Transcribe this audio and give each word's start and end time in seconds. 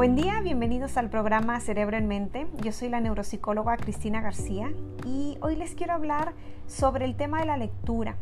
Buen 0.00 0.16
día, 0.16 0.40
bienvenidos 0.40 0.96
al 0.96 1.10
programa 1.10 1.60
Cerebro 1.60 1.98
en 1.98 2.08
Mente. 2.08 2.46
Yo 2.62 2.72
soy 2.72 2.88
la 2.88 3.00
neuropsicóloga 3.00 3.76
Cristina 3.76 4.22
García 4.22 4.72
y 5.04 5.36
hoy 5.42 5.56
les 5.56 5.74
quiero 5.74 5.92
hablar 5.92 6.32
sobre 6.66 7.04
el 7.04 7.16
tema 7.16 7.40
de 7.40 7.44
la 7.44 7.58
lectura. 7.58 8.16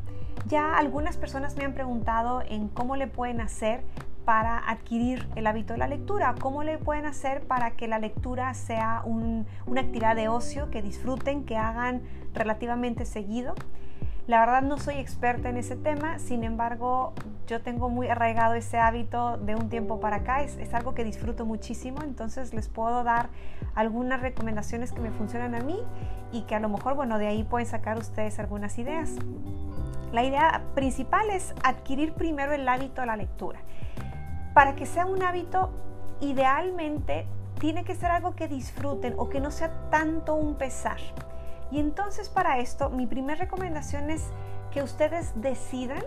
Ya 0.49 0.77
algunas 0.77 1.17
personas 1.17 1.57
me 1.57 1.65
han 1.65 1.75
preguntado 1.75 2.43
en 2.43 2.67
cómo 2.67 2.97
le 2.97 3.07
pueden 3.07 3.41
hacer 3.41 3.83
para 4.25 4.59
adquirir 4.59 5.29
el 5.37 5.47
hábito 5.47 5.75
de 5.75 5.79
la 5.79 5.87
lectura, 5.87 6.35
cómo 6.41 6.65
le 6.65 6.79
pueden 6.79 7.07
hacer 7.07 7.43
para 7.43 7.71
que 7.71 7.87
la 7.87 8.01
lectura 8.01 8.53
sea 8.55 9.05
una 9.05 9.81
actividad 9.81 10.17
de 10.17 10.27
ocio 10.27 10.71
que 10.73 10.83
disfruten, 10.83 11.45
que 11.45 11.57
hagan 11.59 12.03
relativamente 12.35 13.07
seguido. 13.07 13.55
La 14.29 14.41
verdad 14.41 14.61
no 14.61 14.77
soy 14.77 14.97
experta 14.97 15.49
en 15.49 15.57
ese 15.57 15.75
tema, 15.75 16.19
sin 16.19 16.45
embargo 16.45 17.15
yo 17.47 17.63
tengo 17.63 17.89
muy 17.89 18.09
arraigado 18.09 18.53
ese 18.53 18.77
hábito 18.77 19.39
de 19.39 19.55
un 19.55 19.71
tiempo 19.71 20.01
para 20.01 20.17
acá, 20.17 20.43
es, 20.43 20.59
es, 20.59 20.75
algo 20.75 20.95
que 20.95 21.03
disfruto 21.03 21.47
muchísimo, 21.47 22.03
entonces 22.03 22.53
les 22.53 22.69
puedo 22.69 23.05
dar 23.05 23.31
algunas 23.75 24.21
recomendaciones 24.21 24.93
que 24.93 25.01
me 25.01 25.11
funcionan 25.13 25.55
a 25.55 25.61
mí 25.61 25.79
y 26.31 26.43
que 26.43 26.55
a 26.55 26.61
lo 26.61 26.69
mejor, 26.69 26.95
bueno, 26.95 27.19
de 27.19 27.27
ahí 27.27 27.43
pueden 27.43 27.67
sacar 27.67 27.97
ustedes 27.97 28.39
algunas 28.39 28.79
ideas. 28.79 29.15
La 30.13 30.23
idea 30.25 30.61
principal 30.75 31.31
es 31.31 31.55
adquirir 31.65 32.13
primero 32.13 32.53
el 32.53 32.69
hábito 32.69 33.01
de 33.01 33.07
la 33.07 33.17
lectura. 33.17 33.61
Para 34.53 34.77
que 34.77 34.85
sea 34.85 35.07
un 35.07 35.23
hábito, 35.23 35.71
idealmente 36.21 37.27
tiene 37.59 37.83
que 37.83 37.95
ser 37.95 38.11
algo 38.11 38.37
que 38.37 38.47
disfruten 38.47 39.15
o 39.17 39.31
que 39.31 39.41
no 39.41 39.51
sea 39.51 39.71
tanto 39.89 40.35
un 40.35 40.57
pesar. 40.57 40.99
Y 41.71 41.81
entonces 41.81 42.29
para 42.29 42.59
esto 42.59 42.91
mi 42.91 43.07
primera 43.07 43.39
recomendación 43.39 44.11
es 44.11 44.25
que 44.71 44.83
ustedes 44.83 45.33
decidan 45.37 46.03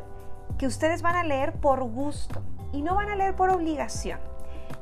que 0.57 0.67
ustedes 0.67 1.01
van 1.01 1.15
a 1.15 1.23
leer 1.23 1.53
por 1.53 1.83
gusto 1.83 2.41
y 2.71 2.81
no 2.81 2.95
van 2.95 3.09
a 3.09 3.15
leer 3.15 3.35
por 3.35 3.49
obligación. 3.49 4.19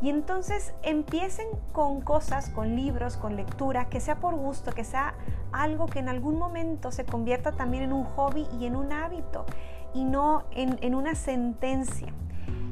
Y 0.01 0.09
entonces 0.09 0.73
empiecen 0.83 1.47
con 1.73 2.01
cosas, 2.01 2.49
con 2.49 2.75
libros, 2.75 3.17
con 3.17 3.35
lectura, 3.35 3.89
que 3.89 3.99
sea 3.99 4.19
por 4.19 4.35
gusto, 4.35 4.71
que 4.71 4.83
sea 4.83 5.15
algo 5.51 5.87
que 5.87 5.99
en 5.99 6.09
algún 6.09 6.37
momento 6.37 6.91
se 6.91 7.05
convierta 7.05 7.51
también 7.51 7.83
en 7.83 7.93
un 7.93 8.03
hobby 8.03 8.47
y 8.59 8.65
en 8.65 8.75
un 8.75 8.93
hábito 8.93 9.45
y 9.93 10.05
no 10.05 10.43
en, 10.51 10.77
en 10.81 10.95
una 10.95 11.15
sentencia. 11.15 12.13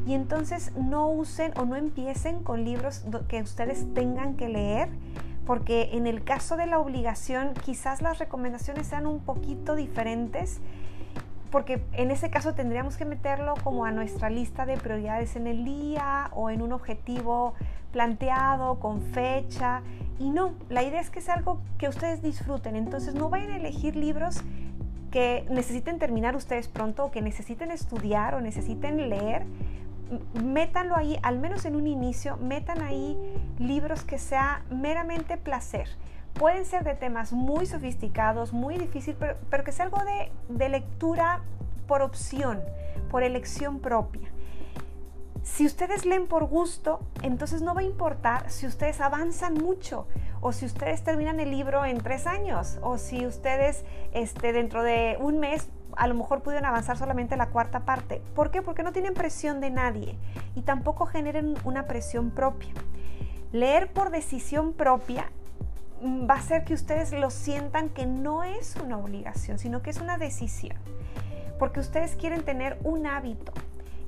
Y 0.06 0.14
entonces 0.14 0.72
no 0.76 1.10
usen 1.10 1.52
o 1.58 1.66
no 1.66 1.76
empiecen 1.76 2.44
con 2.44 2.64
libros 2.64 3.04
que 3.28 3.42
ustedes 3.42 3.94
tengan 3.94 4.38
que 4.38 4.48
leer 4.48 4.90
porque 5.48 5.92
en 5.94 6.08
el 6.08 6.26
caso 6.26 6.58
de 6.58 6.66
la 6.66 6.78
obligación 6.78 7.54
quizás 7.64 8.02
las 8.02 8.20
recomendaciones 8.20 8.86
sean 8.86 9.08
un 9.08 9.22
poquito 9.22 9.76
diferentes, 9.76 10.60
porque 11.52 11.82
en 11.94 12.12
ese 12.12 12.30
caso 12.30 12.54
tendríamos 12.54 12.98
que 12.98 13.06
meterlo 13.06 13.54
como 13.64 13.86
a 13.86 13.92
nuestra 13.92 14.30
lista 14.30 14.66
de 14.66 14.76
prioridades 14.76 15.38
en 15.38 15.48
el 15.48 15.64
día 15.64 16.30
o 16.34 16.50
en 16.50 16.62
un 16.62 16.74
objetivo 16.74 17.54
planteado 17.94 18.82
con 18.82 19.00
fecha. 19.02 19.84
Y 20.20 20.32
no, 20.32 20.52
la 20.68 20.84
idea 20.84 21.00
es 21.00 21.10
que 21.10 21.22
sea 21.22 21.36
algo 21.36 21.62
que 21.78 21.88
ustedes 21.88 22.22
disfruten, 22.22 22.76
entonces 22.76 23.16
no 23.16 23.30
vayan 23.30 23.52
a 23.52 23.56
elegir 23.56 23.96
libros 23.96 24.42
que 25.12 25.46
necesiten 25.50 25.98
terminar 25.98 26.36
ustedes 26.36 26.68
pronto 26.68 27.06
o 27.06 27.12
que 27.12 27.22
necesiten 27.22 27.72
estudiar 27.72 28.36
o 28.36 28.42
necesiten 28.42 29.10
leer, 29.10 29.46
métanlo 30.44 30.96
ahí, 30.96 31.20
al 31.24 31.40
menos 31.40 31.66
en 31.66 31.76
un 31.76 31.88
inicio, 31.88 32.38
metan 32.38 32.82
ahí 32.82 33.18
libros 33.60 34.04
que 34.04 34.18
sea 34.18 34.64
meramente 34.70 35.38
placer. 35.38 35.88
Pueden 36.34 36.66
ser 36.66 36.84
de 36.84 36.94
temas 36.94 37.34
muy 37.34 37.66
sofisticados, 37.66 38.54
muy 38.54 38.78
difíciles, 38.78 39.18
pero, 39.50 39.64
que 39.64 39.72
sea 39.72 39.86
algo 39.86 40.04
de, 40.04 40.32
de 40.50 40.70
lectura 40.70 41.42
por 41.88 42.02
opción, 42.02 42.62
por 43.10 43.24
elección 43.24 43.80
propia. 43.80 44.30
Si 45.44 45.66
ustedes 45.66 46.06
leen 46.06 46.28
por 46.28 46.46
gusto, 46.46 47.00
entonces 47.24 47.62
no 47.62 47.74
va 47.74 47.82
a 47.82 47.86
importar 47.86 48.50
si 48.50 48.68
ustedes 48.68 49.00
avanzan 49.00 49.54
mucho 49.54 50.08
o 50.42 50.52
si 50.52 50.66
ustedes 50.66 51.04
terminan 51.04 51.40
el 51.40 51.52
libro 51.52 51.86
en 51.86 52.00
tres 52.00 52.28
años 52.28 52.78
o 52.82 52.98
si 52.98 53.26
ustedes 53.26 53.86
este, 54.12 54.52
dentro 54.52 54.84
de 54.84 55.18
un 55.20 55.40
mes 55.40 55.70
a 55.98 56.08
lo 56.08 56.14
mejor 56.14 56.42
pudieron 56.42 56.66
avanzar 56.66 56.98
solamente 56.98 57.36
la 57.38 57.48
cuarta 57.48 57.82
parte. 57.82 58.22
¿Por 58.36 58.52
qué? 58.52 58.62
Porque 58.62 58.84
no 58.84 58.92
tienen 58.92 59.14
presión 59.14 59.60
de 59.60 59.70
nadie 59.70 60.18
y 60.56 60.62
tampoco 60.62 61.06
generen 61.06 61.56
una 61.64 61.88
presión 61.88 62.30
propia. 62.30 62.74
Leer 63.52 63.92
por 63.92 64.12
decisión 64.12 64.74
propia 64.74 65.32
mm, 66.02 66.30
va 66.30 66.36
a 66.36 66.38
hacer 66.38 66.64
que 66.64 66.74
ustedes 66.74 67.12
lo 67.14 67.30
sientan 67.30 67.90
que 67.90 68.06
no 68.06 68.44
es 68.44 68.76
una 68.76 68.98
obligación, 68.98 69.58
sino 69.58 69.82
que 69.82 69.90
es 69.90 70.00
una 70.00 70.18
decisión. 70.18 70.78
Porque 71.58 71.80
ustedes 71.80 72.16
quieren 72.16 72.44
tener 72.44 72.78
un 72.84 73.08
hábito 73.08 73.52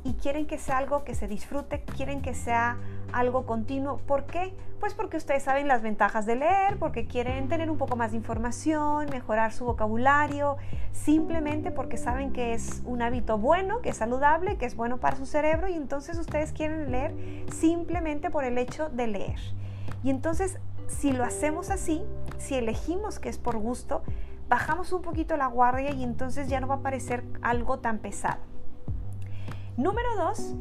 y 0.04 0.14
quieren 0.14 0.48
que 0.48 0.58
sea 0.58 0.78
algo 0.78 1.04
que 1.04 1.16
se 1.16 1.28
disfrute, 1.28 1.84
quieren 1.84 2.22
que 2.22 2.34
sea 2.34 2.78
algo 3.12 3.46
continuo. 3.46 3.98
¿Por 3.98 4.26
qué? 4.26 4.56
Pues 4.80 4.94
porque 4.94 5.18
ustedes 5.18 5.44
saben 5.44 5.68
las 5.68 5.82
ventajas 5.82 6.26
de 6.26 6.36
leer, 6.36 6.78
porque 6.78 7.06
quieren 7.06 7.50
tener 7.50 7.70
un 7.70 7.78
poco 7.78 7.96
más 7.96 8.12
de 8.12 8.18
información, 8.18 9.08
mejorar 9.10 9.52
su 9.52 9.66
vocabulario, 9.66 10.58
simplemente 10.92 11.72
porque 11.72 11.98
saben 11.98 12.32
que 12.32 12.54
es 12.54 12.82
un 12.86 13.02
hábito 13.02 13.38
bueno, 13.38 13.82
que 13.82 13.90
es 13.90 13.98
saludable, 13.98 14.58
que 14.58 14.66
es 14.66 14.76
bueno 14.76 14.98
para 14.98 15.18
su 15.18 15.26
cerebro 15.26 15.68
y 15.68 15.74
entonces 15.74 16.18
ustedes 16.18 16.54
quieren 16.54 16.92
leer 16.92 17.14
simplemente 17.52 18.30
por 18.30 18.46
el 18.46 18.58
hecho 18.58 18.90
de 18.90 19.08
leer. 19.08 19.40
Y 20.04 20.12
entonces, 20.12 20.60
si 20.88 21.12
lo 21.12 21.24
hacemos 21.26 21.70
así, 21.70 22.04
si 22.38 22.56
elegimos 22.56 23.20
que 23.20 23.30
es 23.30 23.38
por 23.38 23.58
gusto, 23.58 24.02
bajamos 24.48 24.94
un 24.94 25.02
poquito 25.02 25.36
la 25.36 25.48
guardia 25.48 25.92
y 25.92 26.04
entonces 26.04 26.48
ya 26.48 26.60
no 26.60 26.68
va 26.68 26.76
a 26.76 26.82
parecer 26.82 27.24
algo 27.42 27.80
tan 27.80 28.00
pesado. 28.00 28.49
Número 29.80 30.10
dos, 30.18 30.56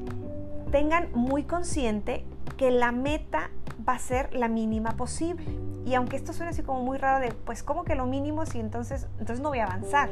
tengan 0.71 1.09
muy 1.13 1.43
consciente 1.43 2.25
que 2.57 2.71
la 2.71 2.93
meta 2.93 3.51
va 3.87 3.95
a 3.95 3.99
ser 3.99 4.33
la 4.33 4.47
mínima 4.47 4.93
posible. 4.93 5.45
Y 5.85 5.95
aunque 5.95 6.15
esto 6.15 6.33
suene 6.33 6.51
así 6.51 6.63
como 6.63 6.85
muy 6.85 6.99
raro 6.99 7.19
de, 7.19 7.33
pues 7.33 7.65
como 7.65 7.83
que 7.83 7.97
lo 7.97 8.07
mínimo 8.07 8.47
si 8.47 8.61
entonces, 8.61 9.09
entonces 9.19 9.41
no 9.41 9.49
voy 9.49 9.59
a 9.59 9.65
avanzar. 9.65 10.09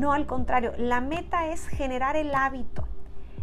No, 0.00 0.14
al 0.14 0.24
contrario, 0.24 0.72
la 0.78 1.02
meta 1.02 1.48
es 1.48 1.68
generar 1.68 2.16
el 2.16 2.34
hábito. 2.34 2.88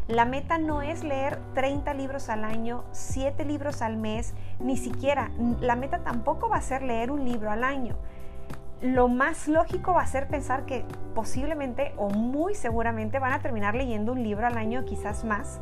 La 0.07 0.25
meta 0.25 0.57
no 0.57 0.81
es 0.81 1.03
leer 1.03 1.37
30 1.53 1.93
libros 1.93 2.29
al 2.29 2.43
año, 2.43 2.83
7 2.91 3.45
libros 3.45 3.83
al 3.83 3.97
mes, 3.97 4.33
ni 4.59 4.77
siquiera. 4.77 5.29
La 5.59 5.75
meta 5.75 5.99
tampoco 5.99 6.49
va 6.49 6.57
a 6.57 6.61
ser 6.63 6.81
leer 6.81 7.11
un 7.11 7.23
libro 7.23 7.51
al 7.51 7.63
año. 7.63 7.97
Lo 8.81 9.07
más 9.07 9.47
lógico 9.47 9.93
va 9.93 10.01
a 10.01 10.07
ser 10.07 10.27
pensar 10.27 10.65
que 10.65 10.85
posiblemente 11.13 11.93
o 11.97 12.09
muy 12.09 12.55
seguramente 12.55 13.19
van 13.19 13.33
a 13.33 13.39
terminar 13.39 13.75
leyendo 13.75 14.11
un 14.11 14.23
libro 14.23 14.47
al 14.47 14.57
año, 14.57 14.85
quizás 14.85 15.23
más 15.23 15.61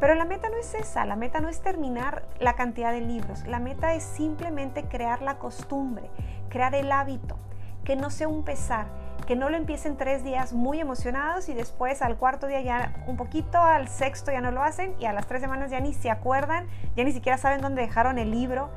pero 0.00 0.14
la 0.14 0.24
meta 0.24 0.48
no 0.48 0.56
es 0.56 0.74
esa, 0.74 1.04
la 1.04 1.14
meta 1.14 1.40
no 1.40 1.50
es 1.50 1.60
terminar 1.60 2.24
la 2.40 2.54
cantidad 2.54 2.90
de 2.90 3.02
libros, 3.02 3.46
la 3.46 3.60
meta 3.60 3.94
es 3.94 4.02
simplemente 4.02 4.84
crear 4.84 5.20
la 5.20 5.38
costumbre, 5.38 6.10
crear 6.48 6.74
el 6.74 6.90
hábito, 6.90 7.36
que 7.84 7.96
no 7.96 8.08
sea 8.08 8.26
un 8.26 8.42
pesar, 8.42 8.86
que 9.26 9.36
no 9.36 9.50
lo 9.50 9.58
empiecen 9.58 9.98
tres 9.98 10.24
días 10.24 10.54
muy 10.54 10.80
emocionados 10.80 11.50
y 11.50 11.54
después 11.54 12.00
al 12.00 12.16
cuarto 12.16 12.46
día 12.46 12.62
ya 12.62 12.94
un 13.06 13.18
poquito, 13.18 13.58
al 13.58 13.88
sexto 13.88 14.32
ya 14.32 14.40
no 14.40 14.50
lo 14.50 14.62
hacen 14.62 14.94
y 14.98 15.04
a 15.04 15.12
las 15.12 15.26
tres 15.26 15.42
semanas 15.42 15.70
ya 15.70 15.80
ni 15.80 15.92
se 15.92 16.10
acuerdan, 16.10 16.66
ya 16.96 17.04
ni 17.04 17.12
siquiera 17.12 17.36
saben 17.36 17.60
dónde 17.60 17.82
dejaron 17.82 18.18
el 18.18 18.30
libro. 18.30 18.70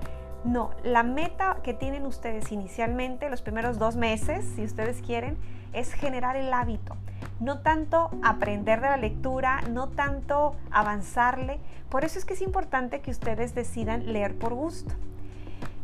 No, 0.43 0.71
la 0.83 1.03
meta 1.03 1.57
que 1.63 1.73
tienen 1.73 2.05
ustedes 2.05 2.51
inicialmente, 2.51 3.29
los 3.29 3.41
primeros 3.41 3.79
dos 3.79 3.95
meses, 3.95 4.45
si 4.55 4.63
ustedes 4.63 5.01
quieren, 5.01 5.37
es 5.73 5.93
generar 5.93 6.35
el 6.35 6.53
hábito 6.53 6.97
no 7.39 7.59
tanto 7.59 8.09
aprender 8.23 8.81
de 8.81 8.87
la 8.87 8.97
lectura, 8.97 9.61
no 9.69 9.89
tanto 9.89 10.55
avanzarle. 10.71 11.59
Por 11.89 12.05
eso 12.05 12.17
es 12.17 12.25
que 12.25 12.33
es 12.33 12.41
importante 12.41 13.01
que 13.01 13.11
ustedes 13.11 13.53
decidan 13.53 14.11
leer 14.13 14.37
por 14.37 14.53
gusto. 14.53 14.93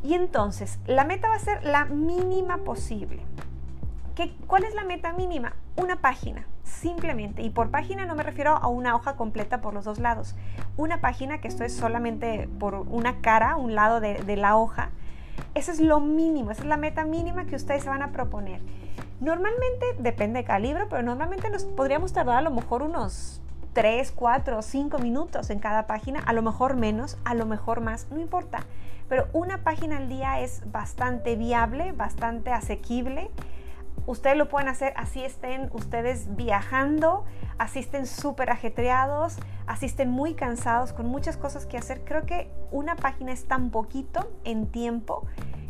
Y 0.03 0.13
entonces, 0.13 0.79
la 0.87 1.03
meta 1.03 1.27
va 1.27 1.35
a 1.35 1.39
ser 1.39 1.63
la 1.63 1.85
mínima 1.85 2.59
posible. 2.59 3.21
¿Qué, 4.19 4.35
¿Cuál 4.47 4.65
es 4.65 4.75
la 4.75 4.83
meta 4.83 5.13
mínima? 5.13 5.53
Una 5.77 6.01
página, 6.01 6.45
simplemente. 6.65 7.41
Y 7.41 7.51
por 7.51 7.71
página 7.71 8.05
no 8.05 8.15
me 8.15 8.23
refiero 8.23 8.51
a 8.51 8.67
una 8.67 8.93
hoja 8.93 9.15
completa 9.15 9.61
por 9.61 9.73
los 9.73 9.85
dos 9.85 9.97
lados. 9.97 10.35
Una 10.75 10.99
página, 10.99 11.39
que 11.39 11.47
esto 11.47 11.63
es 11.63 11.73
solamente 11.73 12.49
por 12.59 12.73
una 12.75 13.21
cara, 13.21 13.55
un 13.55 13.75
lado 13.75 14.01
de, 14.01 14.15
de 14.15 14.35
la 14.35 14.57
hoja. 14.57 14.89
Eso 15.55 15.71
es 15.71 15.79
lo 15.79 16.01
mínimo, 16.01 16.51
esa 16.51 16.63
es 16.63 16.67
la 16.67 16.75
meta 16.75 17.05
mínima 17.05 17.45
que 17.45 17.55
ustedes 17.55 17.83
se 17.83 17.89
van 17.89 18.01
a 18.01 18.11
proponer. 18.11 18.59
Normalmente, 19.21 19.85
depende 19.99 20.39
de 20.39 20.43
cada 20.43 20.59
libro, 20.59 20.89
pero 20.89 21.01
normalmente 21.01 21.49
nos 21.49 21.63
podríamos 21.63 22.11
tardar 22.11 22.39
a 22.39 22.41
lo 22.41 22.51
mejor 22.51 22.81
unos 22.81 23.41
3, 23.71 24.11
4, 24.11 24.61
5 24.61 24.99
minutos 24.99 25.49
en 25.49 25.59
cada 25.59 25.87
página, 25.87 26.19
a 26.19 26.33
lo 26.33 26.41
mejor 26.41 26.75
menos, 26.75 27.17
a 27.23 27.35
lo 27.35 27.45
mejor 27.45 27.79
más, 27.79 28.07
no 28.11 28.19
importa. 28.19 28.65
Pero 29.07 29.29
una 29.31 29.59
página 29.59 29.95
al 29.95 30.09
día 30.09 30.41
es 30.41 30.69
bastante 30.73 31.37
viable, 31.37 31.93
bastante 31.93 32.51
asequible. 32.51 33.31
Ustedes 34.09 34.37
lo 34.37 34.49
pueden 34.49 34.69
hacer 34.69 34.91
así 34.95 35.23
estén 35.23 35.69
ustedes 35.71 36.35
viajando, 36.35 37.25
así 37.59 37.77
estén 37.77 38.07
súper 38.07 38.49
ajetreados, 38.49 39.37
así 39.67 39.85
estén 39.85 40.09
muy 40.09 40.33
cansados, 40.33 40.93
con 40.93 41.05
muchas 41.05 41.37
cosas 41.37 41.67
que 41.67 41.77
hacer. 41.77 42.03
Creo 42.05 42.25
que 42.25 42.49
una 42.71 42.95
página 42.95 43.31
es 43.31 43.45
tan 43.45 43.69
poquito 43.69 44.31
en 44.45 44.65
tiempo 44.65 45.27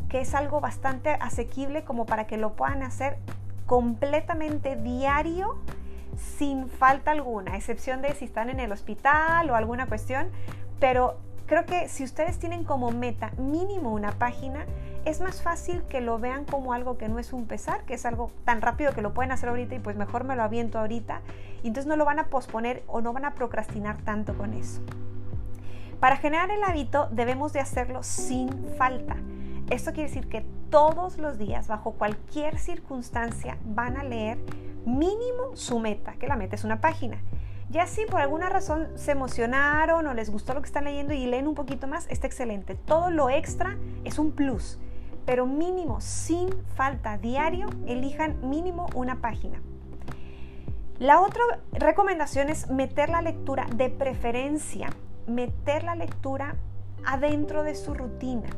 que 0.07 0.21
es 0.21 0.33
algo 0.36 0.62
bastante 0.62 1.09
asequible 1.09 1.83
como 1.83 2.06
para 2.06 2.27
que 2.27 2.38
lo 2.38 2.56
puedan 2.56 2.81
hacer 2.81 3.18
completamente 3.65 4.77
diario 4.77 5.57
sin 6.15 6.69
falta 6.69 7.12
alguna, 7.12 7.57
excepción 7.57 8.01
de 8.01 8.15
si 8.15 8.24
están 8.24 8.50
en 8.50 8.62
el 8.62 8.71
hospital 8.71 9.50
o 9.50 9.56
alguna 9.56 9.88
cuestión, 9.88 10.30
pero 10.80 11.18
creo 11.45 11.65
que 11.65 11.89
si 11.89 12.06
ustedes 12.06 12.39
tienen 12.39 12.63
como 12.63 12.91
meta 12.91 13.31
mínimo 13.38 13.91
una 13.91 14.13
página, 14.13 14.65
es 15.10 15.22
más 15.22 15.42
fácil 15.42 15.82
que 15.90 16.02
lo 16.02 16.20
vean 16.20 16.46
como 16.46 16.74
algo 16.74 16.98
que 16.98 17.10
no 17.10 17.20
es 17.20 17.34
un 17.34 17.48
pesar, 17.48 17.84
que 17.86 17.96
es 17.96 18.06
algo 18.06 18.32
tan 18.46 18.62
rápido 18.62 18.94
que 18.94 19.02
lo 19.02 19.14
pueden 19.14 19.32
hacer 19.32 19.50
ahorita 19.50 19.76
y 19.76 19.80
pues 19.80 19.96
mejor 19.96 20.24
me 20.24 20.36
lo 20.36 20.44
aviento 20.44 20.80
ahorita. 20.80 21.22
Y 21.64 21.68
entonces 21.68 21.88
no 21.88 21.96
lo 21.96 22.06
van 22.06 22.20
a 22.20 22.28
posponer 22.28 22.84
o 22.88 23.02
no 23.02 23.12
van 23.12 23.26
a 23.26 23.34
procrastinar 23.34 23.98
tanto 23.98 24.38
con 24.38 24.54
eso. 24.54 24.82
Para 26.00 26.18
generar 26.18 26.50
el 26.52 26.64
hábito 26.64 27.10
debemos 27.12 27.54
de 27.54 27.60
hacerlo 27.60 28.04
sin 28.04 28.50
falta. 28.78 29.18
Esto 29.70 29.92
quiere 29.92 30.10
decir 30.10 30.30
que 30.30 30.46
todos 30.70 31.18
los 31.18 31.38
días, 31.38 31.68
bajo 31.68 31.94
cualquier 31.94 32.58
circunstancia, 32.58 33.58
van 33.66 33.98
a 33.98 34.04
leer 34.04 34.38
mínimo 34.86 35.56
su 35.56 35.80
meta, 35.80 36.14
que 36.14 36.28
la 36.28 36.36
meta 36.36 36.56
es 36.56 36.64
una 36.64 36.82
página. 36.82 37.22
Ya 37.70 37.86
si 37.86 38.06
por 38.06 38.22
alguna 38.22 38.50
razón 38.50 38.88
se 38.96 39.12
emocionaron 39.12 40.08
o 40.08 40.14
les 40.14 40.32
gustó 40.32 40.54
lo 40.54 40.62
que 40.62 40.68
están 40.68 40.86
leyendo 40.86 41.14
y 41.14 41.26
leen 41.28 41.48
un 41.48 41.54
poquito 41.54 41.86
más, 41.86 42.08
está 42.10 42.26
excelente. 42.26 42.76
Todo 42.76 43.12
lo 43.12 43.30
extra 43.30 43.78
es 44.06 44.18
un 44.18 44.32
plus, 44.32 44.80
pero 45.30 45.46
mínimo, 45.46 46.02
sin 46.02 46.50
falta, 46.74 47.20
diario, 47.20 47.68
elijan 47.86 48.50
mínimo 48.50 48.88
una 48.96 49.22
página. 49.22 49.62
La 50.98 51.22
otra 51.22 51.44
recomendación 51.72 52.50
es 52.50 52.68
meter 52.72 53.10
la 53.10 53.22
lectura 53.22 53.68
de 53.76 53.92
preferencia, 53.92 54.90
meter 55.28 55.84
la 55.84 55.94
lectura 55.94 56.56
adentro 57.06 57.62
de 57.62 57.76
su 57.76 57.94
rutina. 57.94 58.50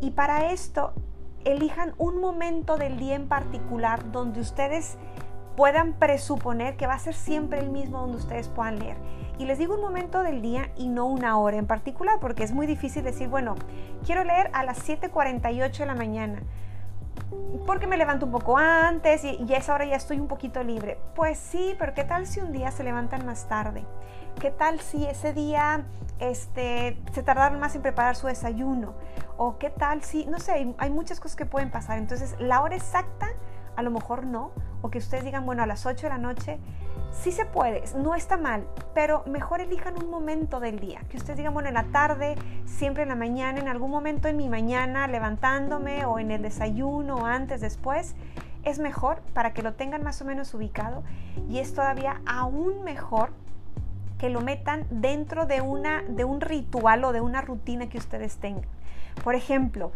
Y 0.00 0.12
para 0.12 0.52
esto, 0.52 0.92
elijan 1.44 1.94
un 1.98 2.20
momento 2.20 2.76
del 2.76 2.96
día 2.96 3.16
en 3.16 3.26
particular 3.26 4.12
donde 4.12 4.40
ustedes 4.40 4.98
puedan 5.58 5.94
presuponer 5.94 6.76
que 6.76 6.86
va 6.86 6.94
a 6.94 6.98
ser 7.00 7.14
siempre 7.14 7.58
el 7.58 7.68
mismo 7.68 7.98
donde 7.98 8.18
ustedes 8.18 8.46
puedan 8.46 8.78
leer. 8.78 8.96
Y 9.38 9.44
les 9.44 9.58
digo 9.58 9.74
un 9.74 9.80
momento 9.80 10.22
del 10.22 10.40
día 10.40 10.70
y 10.76 10.86
no 10.86 11.06
una 11.06 11.36
hora 11.36 11.56
en 11.56 11.66
particular, 11.66 12.20
porque 12.20 12.44
es 12.44 12.52
muy 12.52 12.64
difícil 12.64 13.02
decir, 13.02 13.26
bueno, 13.26 13.56
quiero 14.06 14.22
leer 14.22 14.50
a 14.52 14.62
las 14.62 14.88
7.48 14.88 15.78
de 15.78 15.86
la 15.86 15.96
mañana, 15.96 16.42
porque 17.66 17.88
me 17.88 17.96
levanto 17.96 18.26
un 18.26 18.30
poco 18.30 18.56
antes 18.56 19.24
y, 19.24 19.30
y 19.30 19.52
a 19.52 19.56
esa 19.56 19.74
hora 19.74 19.84
ya 19.84 19.96
estoy 19.96 20.20
un 20.20 20.28
poquito 20.28 20.62
libre. 20.62 20.96
Pues 21.16 21.38
sí, 21.38 21.74
pero 21.76 21.92
¿qué 21.92 22.04
tal 22.04 22.28
si 22.28 22.38
un 22.38 22.52
día 22.52 22.70
se 22.70 22.84
levantan 22.84 23.26
más 23.26 23.48
tarde? 23.48 23.84
¿Qué 24.40 24.52
tal 24.52 24.78
si 24.78 25.06
ese 25.06 25.32
día 25.32 25.86
este, 26.20 27.02
se 27.12 27.24
tardaron 27.24 27.58
más 27.58 27.74
en 27.74 27.82
preparar 27.82 28.14
su 28.14 28.28
desayuno? 28.28 28.94
¿O 29.36 29.58
qué 29.58 29.70
tal 29.70 30.04
si, 30.04 30.24
no 30.26 30.38
sé, 30.38 30.52
hay, 30.52 30.76
hay 30.78 30.90
muchas 30.90 31.18
cosas 31.18 31.34
que 31.34 31.46
pueden 31.46 31.72
pasar. 31.72 31.98
Entonces, 31.98 32.36
la 32.38 32.62
hora 32.62 32.76
exacta 32.76 33.26
a 33.74 33.82
lo 33.82 33.90
mejor 33.90 34.24
no, 34.24 34.50
o 34.82 34.90
que 34.90 34.98
ustedes 34.98 35.24
digan, 35.24 35.44
bueno, 35.46 35.62
a 35.62 35.66
las 35.66 35.86
8 35.86 36.06
de 36.06 36.08
la 36.08 36.18
noche, 36.18 36.58
sí 37.10 37.32
se 37.32 37.44
puede, 37.44 37.84
no 37.96 38.14
está 38.14 38.36
mal, 38.36 38.66
pero 38.94 39.24
mejor 39.26 39.60
elijan 39.60 39.94
un 40.02 40.10
momento 40.10 40.60
del 40.60 40.78
día, 40.78 41.00
que 41.08 41.16
ustedes 41.16 41.36
digan, 41.36 41.54
bueno, 41.54 41.68
en 41.68 41.74
la 41.74 41.84
tarde, 41.84 42.36
siempre 42.64 43.02
en 43.02 43.08
la 43.08 43.14
mañana, 43.14 43.60
en 43.60 43.68
algún 43.68 43.90
momento 43.90 44.28
en 44.28 44.36
mi 44.36 44.48
mañana, 44.48 45.06
levantándome 45.06 46.04
o 46.04 46.18
en 46.18 46.30
el 46.30 46.42
desayuno 46.42 47.16
o 47.16 47.26
antes, 47.26 47.60
después, 47.60 48.14
es 48.64 48.78
mejor 48.78 49.20
para 49.32 49.52
que 49.52 49.62
lo 49.62 49.74
tengan 49.74 50.02
más 50.02 50.20
o 50.20 50.24
menos 50.24 50.52
ubicado 50.54 51.02
y 51.48 51.58
es 51.58 51.74
todavía 51.74 52.20
aún 52.26 52.82
mejor 52.84 53.30
que 54.18 54.30
lo 54.30 54.40
metan 54.40 54.84
dentro 54.90 55.46
de, 55.46 55.60
una, 55.60 56.02
de 56.02 56.24
un 56.24 56.40
ritual 56.40 57.04
o 57.04 57.12
de 57.12 57.20
una 57.20 57.40
rutina 57.40 57.88
que 57.88 57.98
ustedes 57.98 58.36
tengan. 58.36 58.68
Por 59.22 59.34
ejemplo, 59.34 59.92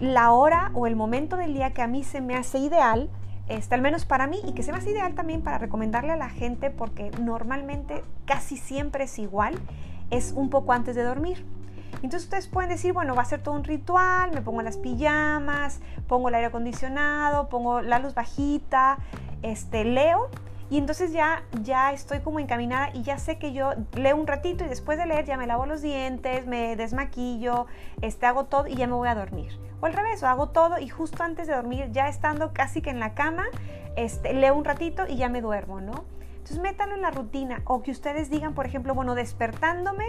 la 0.00 0.32
hora 0.32 0.70
o 0.74 0.86
el 0.86 0.96
momento 0.96 1.36
del 1.36 1.54
día 1.54 1.72
que 1.72 1.82
a 1.82 1.86
mí 1.86 2.04
se 2.04 2.20
me 2.20 2.36
hace 2.36 2.58
ideal 2.58 3.10
este, 3.48 3.74
al 3.74 3.82
menos 3.82 4.04
para 4.04 4.26
mí, 4.26 4.40
y 4.46 4.52
que 4.52 4.62
sea 4.62 4.74
más 4.74 4.86
ideal 4.86 5.14
también 5.14 5.42
para 5.42 5.58
recomendarle 5.58 6.12
a 6.12 6.16
la 6.16 6.30
gente, 6.30 6.70
porque 6.70 7.10
normalmente 7.20 8.02
casi 8.24 8.56
siempre 8.56 9.04
es 9.04 9.18
igual, 9.18 9.54
es 10.10 10.32
un 10.32 10.50
poco 10.50 10.72
antes 10.72 10.96
de 10.96 11.02
dormir. 11.02 11.44
Entonces 11.96 12.24
ustedes 12.24 12.48
pueden 12.48 12.68
decir, 12.70 12.92
bueno, 12.92 13.14
va 13.14 13.22
a 13.22 13.24
ser 13.24 13.42
todo 13.42 13.54
un 13.54 13.64
ritual, 13.64 14.32
me 14.32 14.42
pongo 14.42 14.60
las 14.62 14.76
pijamas, 14.76 15.80
pongo 16.06 16.28
el 16.28 16.34
aire 16.34 16.48
acondicionado, 16.48 17.48
pongo 17.48 17.80
la 17.80 17.98
luz 17.98 18.14
bajita, 18.14 18.98
este, 19.42 19.84
leo 19.84 20.28
y 20.70 20.78
entonces 20.78 21.12
ya, 21.12 21.42
ya 21.62 21.92
estoy 21.92 22.20
como 22.20 22.40
encaminada 22.40 22.90
y 22.94 23.02
ya 23.02 23.18
sé 23.18 23.38
que 23.38 23.52
yo 23.52 23.74
leo 23.94 24.16
un 24.16 24.26
ratito 24.26 24.64
y 24.64 24.68
después 24.68 24.98
de 24.98 25.06
leer 25.06 25.24
ya 25.24 25.36
me 25.36 25.46
lavo 25.46 25.66
los 25.66 25.82
dientes, 25.82 26.46
me 26.46 26.74
desmaquillo, 26.76 27.66
este, 28.00 28.26
hago 28.26 28.44
todo 28.44 28.66
y 28.66 28.74
ya 28.74 28.86
me 28.86 28.94
voy 28.94 29.08
a 29.08 29.14
dormir. 29.14 29.52
O 29.84 29.86
al 29.86 29.92
revés, 29.92 30.22
o 30.22 30.28
hago 30.28 30.48
todo 30.48 30.78
y 30.78 30.88
justo 30.88 31.22
antes 31.24 31.46
de 31.46 31.54
dormir, 31.54 31.90
ya 31.92 32.08
estando 32.08 32.54
casi 32.54 32.80
que 32.80 32.88
en 32.88 33.00
la 33.00 33.12
cama, 33.12 33.44
este, 33.96 34.32
leo 34.32 34.54
un 34.54 34.64
ratito 34.64 35.04
y 35.06 35.16
ya 35.16 35.28
me 35.28 35.42
duermo, 35.42 35.82
¿no? 35.82 36.06
Entonces 36.38 36.58
métanlo 36.58 36.94
en 36.94 37.02
la 37.02 37.10
rutina 37.10 37.60
o 37.66 37.82
que 37.82 37.90
ustedes 37.90 38.30
digan, 38.30 38.54
por 38.54 38.64
ejemplo, 38.64 38.94
bueno, 38.94 39.14
despertándome, 39.14 40.06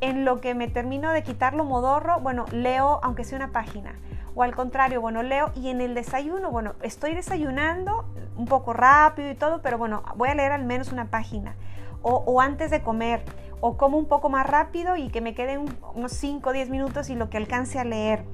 en 0.00 0.24
lo 0.24 0.40
que 0.40 0.54
me 0.54 0.68
termino 0.68 1.10
de 1.10 1.24
quitar 1.24 1.54
lo 1.54 1.64
modorro, 1.64 2.20
bueno, 2.20 2.44
leo 2.52 3.00
aunque 3.02 3.24
sea 3.24 3.34
una 3.38 3.50
página. 3.50 3.98
O 4.36 4.44
al 4.44 4.54
contrario, 4.54 5.00
bueno, 5.00 5.24
leo 5.24 5.50
y 5.56 5.70
en 5.70 5.80
el 5.80 5.96
desayuno, 5.96 6.52
bueno, 6.52 6.74
estoy 6.82 7.16
desayunando 7.16 8.04
un 8.36 8.44
poco 8.44 8.72
rápido 8.72 9.32
y 9.32 9.34
todo, 9.34 9.62
pero 9.62 9.78
bueno, 9.78 10.04
voy 10.14 10.28
a 10.28 10.36
leer 10.36 10.52
al 10.52 10.64
menos 10.64 10.92
una 10.92 11.06
página. 11.06 11.56
O, 12.02 12.40
antes 12.40 12.70
de 12.70 12.84
comer, 12.84 13.24
o 13.60 13.76
como 13.76 13.98
un 13.98 14.06
poco 14.06 14.28
más 14.28 14.46
rápido 14.46 14.94
y 14.94 15.08
que 15.08 15.20
me 15.20 15.34
queden 15.34 15.64
unos 15.96 16.12
5 16.12 16.50
o 16.50 16.52
10 16.52 16.70
minutos 16.70 17.10
y 17.10 17.16
lo 17.16 17.28
que 17.30 17.36
alcance 17.36 17.80
a 17.80 17.84
leer. 17.84 18.24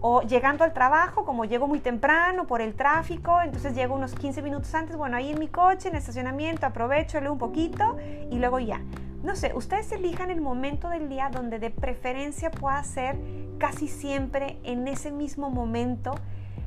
O 0.00 0.22
llegando 0.22 0.64
al 0.64 0.72
trabajo, 0.72 1.24
como 1.24 1.44
llego 1.44 1.66
muy 1.66 1.80
temprano 1.80 2.46
por 2.46 2.60
el 2.60 2.74
tráfico, 2.74 3.40
entonces 3.42 3.74
llego 3.74 3.94
unos 3.94 4.14
15 4.14 4.42
minutos 4.42 4.74
antes, 4.74 4.96
bueno, 4.96 5.16
ahí 5.16 5.30
en 5.30 5.38
mi 5.38 5.48
coche, 5.48 5.88
en 5.88 5.94
el 5.94 6.00
estacionamiento, 6.00 6.66
aprovecho, 6.66 7.20
leo 7.20 7.32
un 7.32 7.38
poquito 7.38 7.96
y 8.30 8.38
luego 8.38 8.58
ya. 8.58 8.80
No 9.22 9.34
sé, 9.36 9.52
ustedes 9.54 9.90
elijan 9.92 10.30
el 10.30 10.42
momento 10.42 10.90
del 10.90 11.08
día 11.08 11.30
donde 11.30 11.58
de 11.58 11.70
preferencia 11.70 12.50
pueda 12.50 12.82
ser 12.84 13.16
casi 13.58 13.88
siempre 13.88 14.58
en 14.64 14.86
ese 14.86 15.10
mismo 15.10 15.48
momento, 15.48 16.14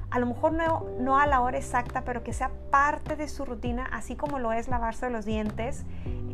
a 0.09 0.19
lo 0.19 0.25
mejor 0.25 0.53
no, 0.53 0.85
no 0.99 1.19
a 1.19 1.27
la 1.27 1.41
hora 1.41 1.57
exacta, 1.57 2.03
pero 2.03 2.23
que 2.23 2.33
sea 2.33 2.49
parte 2.71 3.15
de 3.15 3.27
su 3.27 3.45
rutina, 3.45 3.87
así 3.91 4.15
como 4.15 4.39
lo 4.39 4.53
es 4.53 4.67
lavarse 4.67 5.09
los 5.09 5.25
dientes, 5.25 5.85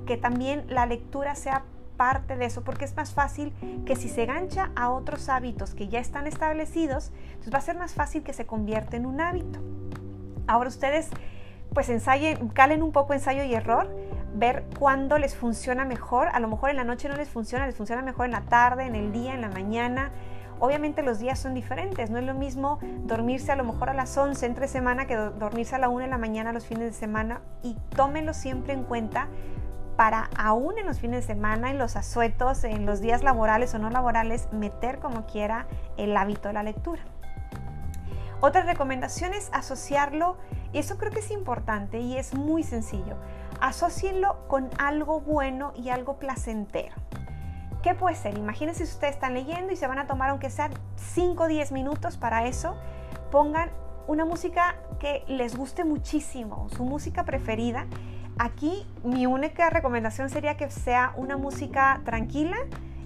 que 0.06 0.16
también 0.16 0.66
la 0.70 0.86
lectura 0.86 1.36
sea 1.36 1.64
parte 1.98 2.36
de 2.36 2.46
eso, 2.46 2.64
porque 2.64 2.86
es 2.86 2.96
más 2.96 3.14
fácil 3.14 3.54
que 3.86 3.96
si 3.96 4.10
se 4.10 4.26
gancha 4.26 4.72
a 4.76 4.90
otros 4.90 5.30
hábitos 5.30 5.74
que 5.74 5.88
ya 5.88 6.00
están 6.00 6.28
establecidos, 6.28 7.12
entonces 7.28 7.54
va 7.54 7.58
a 7.58 7.62
ser 7.62 7.78
más 7.78 7.94
fácil 7.94 8.24
que 8.24 8.34
se 8.34 8.46
convierta 8.46 8.98
en 8.98 9.06
un 9.06 9.22
hábito. 9.22 9.60
Ahora 10.48 10.70
ustedes 10.70 11.10
pues 11.74 11.90
ensayen, 11.90 12.50
calen 12.50 12.84
un 12.84 12.92
poco 12.92 13.14
ensayo 13.14 13.44
y 13.44 13.54
error, 13.54 13.90
ver 14.36 14.66
cuándo 14.78 15.18
les 15.18 15.36
funciona 15.36 15.86
mejor. 15.86 16.28
A 16.30 16.40
lo 16.40 16.48
mejor 16.48 16.70
en 16.70 16.78
la 16.78 16.84
noche 16.84 17.10
no 17.10 17.16
les 17.16 17.30
funciona, 17.30 17.66
les 17.66 17.76
funciona 17.76 18.02
mejor 18.02 18.26
en 18.26 18.32
la 18.32 18.42
tarde, 18.42 18.86
en 18.86 18.96
el 18.96 19.12
día, 19.12 19.34
en 19.34 19.42
la 19.42 19.50
mañana. 19.50 20.12
Obviamente 20.60 21.02
los 21.02 21.20
días 21.20 21.40
son 21.40 21.54
diferentes, 21.54 22.10
no 22.10 22.20
es 22.20 22.24
lo 22.24 22.36
mismo 22.36 22.80
dormirse 23.06 23.52
a 23.52 23.56
lo 23.56 23.64
mejor 23.64 23.90
a 23.90 23.94
las 23.94 24.16
11 24.18 24.46
entre 24.46 24.68
semana 24.68 25.08
que 25.08 25.16
dormirse 25.16 25.76
a 25.76 25.80
la 25.80 25.90
1 25.90 26.06
de 26.06 26.08
la 26.08 26.18
mañana 26.18 26.54
los 26.54 26.66
fines 26.66 26.86
de 26.86 26.94
semana 26.94 27.42
y 27.64 27.76
tómenlo 27.96 28.34
siempre 28.34 28.74
en 28.74 28.84
cuenta 28.84 29.28
para 29.96 30.30
aún 30.38 30.78
en 30.78 30.86
los 30.86 31.00
fines 31.00 31.22
de 31.22 31.34
semana, 31.34 31.72
en 31.72 31.78
los 31.78 31.96
asuetos, 31.96 32.64
en 32.64 32.86
los 32.86 33.02
días 33.02 33.24
laborales 33.24 33.74
o 33.74 33.80
no 33.80 33.90
laborales, 33.90 34.48
meter 34.52 35.00
como 35.00 35.26
quiera 35.26 35.68
el 35.98 36.16
hábito 36.18 36.50
de 36.50 36.54
la 36.54 36.64
lectura. 36.64 37.02
Otra 38.42 38.64
recomendación 38.64 39.34
es 39.34 39.50
asociarlo, 39.54 40.38
y 40.74 40.80
eso 40.80 40.98
creo 40.98 41.12
que 41.12 41.20
es 41.20 41.32
importante 41.32 42.00
y 42.00 42.18
es 42.18 42.34
muy 42.34 42.64
sencillo, 42.64 43.16
asocienlo 43.62 44.48
con 44.48 44.70
algo 44.78 45.22
bueno 45.22 45.72
y 45.76 45.90
algo 45.90 46.18
placentero. 46.18 46.96
¿Qué 47.82 47.96
puede 47.96 48.16
ser? 48.16 48.38
Imagínense 48.38 48.86
si 48.86 48.94
ustedes 48.94 49.16
están 49.16 49.34
leyendo 49.34 49.72
y 49.72 49.76
se 49.76 49.88
van 49.88 50.00
a 50.00 50.08
tomar 50.08 50.30
aunque 50.30 50.50
sean 50.50 50.72
5 50.96 51.44
o 51.44 51.48
10 51.48 51.72
minutos 51.72 52.18
para 52.18 52.46
eso, 52.46 52.76
pongan 53.32 53.70
una 54.08 54.26
música 54.26 54.76
que 55.00 55.24
les 55.28 55.56
guste 55.56 55.86
muchísimo, 55.86 56.68
su 56.76 56.84
música 56.86 57.24
preferida 57.24 57.86
Aquí 58.38 58.86
mi 59.04 59.26
única 59.26 59.70
recomendación 59.70 60.30
sería 60.30 60.58
que 60.58 60.70
sea 60.70 61.14
una 61.16 61.38
música 61.38 62.02
tranquila, 62.04 62.58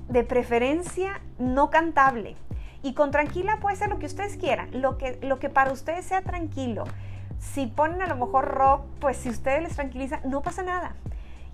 de 0.08 0.24
preferencia 0.24 1.22
no 1.38 1.70
cantable. 1.70 2.38
Y 2.82 2.94
con 2.94 3.12
tranquila 3.12 3.58
puede 3.60 3.76
ser 3.76 3.90
lo 3.90 4.00
que 4.00 4.06
ustedes 4.06 4.38
quieran, 4.38 4.70
lo 4.82 4.98
que, 4.98 5.20
lo 5.22 5.40
que 5.40 5.50
para 5.50 5.72
ustedes 5.72 6.06
sea 6.06 6.22
tranquilo. 6.22 6.86
Si 7.40 7.68
ponen 7.68 8.02
a 8.02 8.08
lo 8.08 8.16
mejor 8.16 8.46
rock, 8.46 8.86
pues 9.00 9.18
si 9.18 9.30
ustedes 9.30 9.62
les 9.62 9.76
tranquiliza, 9.76 10.22
no 10.24 10.42
pasa 10.42 10.64
nada. 10.64 10.96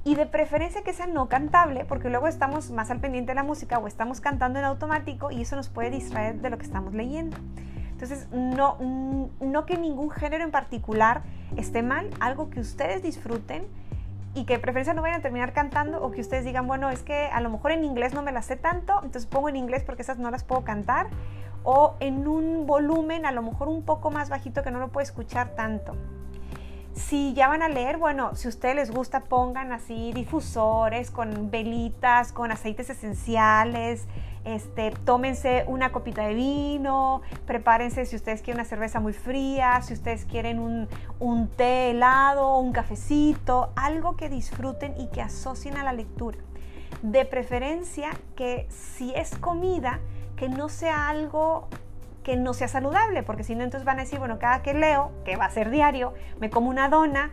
Y 0.05 0.15
de 0.15 0.25
preferencia 0.25 0.83
que 0.83 0.93
sea 0.93 1.07
no 1.07 1.29
cantable, 1.29 1.85
porque 1.85 2.09
luego 2.09 2.27
estamos 2.27 2.69
más 2.71 2.91
al 2.91 2.99
pendiente 2.99 3.31
de 3.31 3.35
la 3.35 3.43
música 3.43 3.79
o 3.79 3.87
estamos 3.87 4.21
cantando 4.21 4.59
en 4.59 4.65
automático 4.65 5.31
y 5.31 5.41
eso 5.41 5.55
nos 5.55 5.69
puede 5.69 5.89
distraer 5.89 6.35
de 6.41 6.49
lo 6.49 6.57
que 6.57 6.65
estamos 6.65 6.93
leyendo. 6.93 7.37
Entonces, 7.93 8.27
no, 8.31 8.77
no 9.39 9.65
que 9.65 9.77
ningún 9.77 10.11
género 10.11 10.43
en 10.43 10.51
particular 10.51 11.21
esté 11.55 11.81
mal, 11.81 12.09
algo 12.19 12.49
que 12.49 12.59
ustedes 12.59 13.01
disfruten 13.01 13.65
y 14.35 14.45
que 14.45 14.53
de 14.53 14.59
preferencia 14.59 14.93
no 14.93 15.01
vayan 15.01 15.19
a 15.19 15.21
terminar 15.21 15.53
cantando 15.53 16.03
o 16.03 16.11
que 16.11 16.21
ustedes 16.21 16.43
digan, 16.43 16.67
bueno, 16.67 16.89
es 16.89 17.03
que 17.03 17.27
a 17.27 17.39
lo 17.39 17.49
mejor 17.49 17.71
en 17.71 17.83
inglés 17.83 18.13
no 18.13 18.23
me 18.23 18.31
las 18.31 18.45
sé 18.47 18.55
tanto, 18.55 18.95
entonces 19.03 19.25
pongo 19.27 19.49
en 19.49 19.55
inglés 19.55 19.83
porque 19.83 20.01
esas 20.01 20.17
no 20.17 20.31
las 20.31 20.43
puedo 20.43 20.63
cantar 20.63 21.07
o 21.63 21.95
en 21.99 22.27
un 22.27 22.65
volumen 22.65 23.25
a 23.25 23.31
lo 23.31 23.41
mejor 23.41 23.67
un 23.67 23.83
poco 23.83 24.11
más 24.11 24.29
bajito 24.29 24.63
que 24.63 24.71
no 24.71 24.79
lo 24.79 24.89
puedo 24.89 25.03
escuchar 25.03 25.49
tanto. 25.55 25.95
Si 26.93 27.33
ya 27.33 27.47
van 27.47 27.63
a 27.63 27.69
leer, 27.69 27.97
bueno, 27.97 28.35
si 28.35 28.47
a 28.47 28.49
ustedes 28.49 28.75
les 28.75 28.91
gusta, 28.91 29.21
pongan 29.21 29.71
así 29.71 30.11
difusores 30.13 31.09
con 31.09 31.49
velitas, 31.49 32.31
con 32.31 32.51
aceites 32.51 32.89
esenciales, 32.89 34.07
este, 34.45 34.91
tómense 35.05 35.63
una 35.67 35.91
copita 35.91 36.23
de 36.23 36.33
vino, 36.33 37.21
prepárense 37.45 38.05
si 38.05 38.15
ustedes 38.15 38.41
quieren 38.41 38.59
una 38.59 38.69
cerveza 38.69 38.99
muy 38.99 39.13
fría, 39.13 39.81
si 39.81 39.93
ustedes 39.93 40.25
quieren 40.25 40.59
un, 40.59 40.87
un 41.19 41.47
té 41.47 41.91
helado, 41.91 42.57
un 42.57 42.71
cafecito, 42.71 43.71
algo 43.75 44.15
que 44.15 44.29
disfruten 44.29 44.99
y 44.99 45.07
que 45.07 45.21
asocien 45.21 45.77
a 45.77 45.83
la 45.83 45.93
lectura. 45.93 46.37
De 47.01 47.25
preferencia 47.25 48.09
que 48.35 48.67
si 48.69 49.13
es 49.15 49.37
comida, 49.37 49.99
que 50.35 50.49
no 50.49 50.69
sea 50.69 51.09
algo 51.09 51.67
que 52.23 52.37
no 52.37 52.53
sea 52.53 52.67
saludable, 52.67 53.21
porque 53.21 53.43
si 53.43 53.53
no 53.53 53.63
entonces 53.63 53.85
van 53.85 53.99
a 53.99 54.03
decir, 54.03 54.17
bueno, 54.17 54.39
cada 54.39 54.63
que 54.63 54.73
leo, 54.73 55.11
que 55.25 55.35
va 55.35 55.45
a 55.45 55.49
ser 55.49 55.69
diario, 55.69 56.13
me 56.39 56.49
como 56.49 56.69
una 56.69 56.89
dona, 56.89 57.31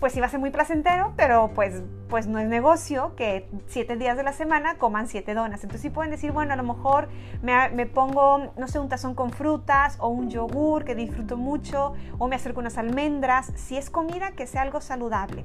pues 0.00 0.18
va 0.18 0.26
a 0.26 0.28
ser 0.30 0.40
muy 0.40 0.50
placentero, 0.50 1.12
pero 1.16 1.50
pues, 1.54 1.82
pues 2.08 2.26
no 2.26 2.38
es 2.38 2.48
negocio 2.48 3.14
que 3.16 3.48
siete 3.66 3.96
días 3.96 4.16
de 4.16 4.22
la 4.22 4.32
semana 4.32 4.78
coman 4.78 5.06
siete 5.06 5.34
donas. 5.34 5.62
Entonces 5.62 5.82
sí 5.82 5.90
pueden 5.90 6.10
decir, 6.10 6.32
bueno, 6.32 6.54
a 6.54 6.56
lo 6.56 6.62
mejor 6.62 7.08
me, 7.42 7.68
me, 7.68 7.86
pongo, 7.86 8.52
no 8.56 8.66
sé, 8.66 8.78
un 8.78 8.88
tazón 8.88 9.14
con 9.14 9.30
frutas 9.30 9.98
o 10.00 10.08
un 10.08 10.30
yogur 10.30 10.84
que 10.84 10.94
disfruto 10.94 11.36
mucho, 11.36 11.92
o 12.18 12.28
me 12.28 12.36
acerco 12.36 12.60
unas 12.60 12.78
almendras. 12.78 13.52
Si 13.56 13.76
es 13.76 13.90
comida, 13.90 14.32
que 14.32 14.46
sea 14.46 14.62
algo 14.62 14.80
saludable. 14.80 15.44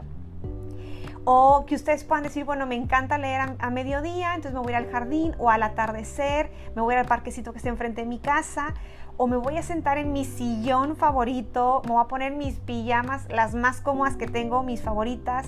O 1.27 1.65
que 1.65 1.73
ustedes 1.73 2.03
puedan 2.03 2.23
decir, 2.23 2.45
bueno, 2.45 2.67
me 2.67 2.75
encanta 2.75 3.17
leer 3.17 3.55
a, 3.57 3.69
mediodía, 3.71 4.35
entonces 4.35 4.53
me 4.53 4.59
voy 4.59 4.73
al 4.73 4.91
jardín 4.91 5.35
o 5.39 5.49
al 5.49 5.63
atardecer, 5.63 6.51
me 6.75 6.83
voy 6.83 6.93
al 6.93 7.07
parquecito 7.07 7.51
que 7.51 7.57
está 7.57 7.69
enfrente 7.69 8.01
de 8.01 8.07
mi 8.07 8.19
casa 8.19 8.75
o 9.17 9.25
me 9.25 9.35
voy 9.35 9.57
a 9.57 9.63
sentar 9.63 9.97
en 9.97 10.13
mi 10.13 10.23
sillón 10.23 10.95
favorito, 10.95 11.81
me 11.85 11.93
voy 11.93 12.03
a 12.03 12.07
poner 12.07 12.33
mis 12.33 12.59
pijamas, 12.59 13.27
las 13.29 13.55
más 13.55 13.81
cómodas 13.81 14.17
que 14.17 14.27
tengo, 14.27 14.61
mis 14.61 14.83
favoritas, 14.83 15.47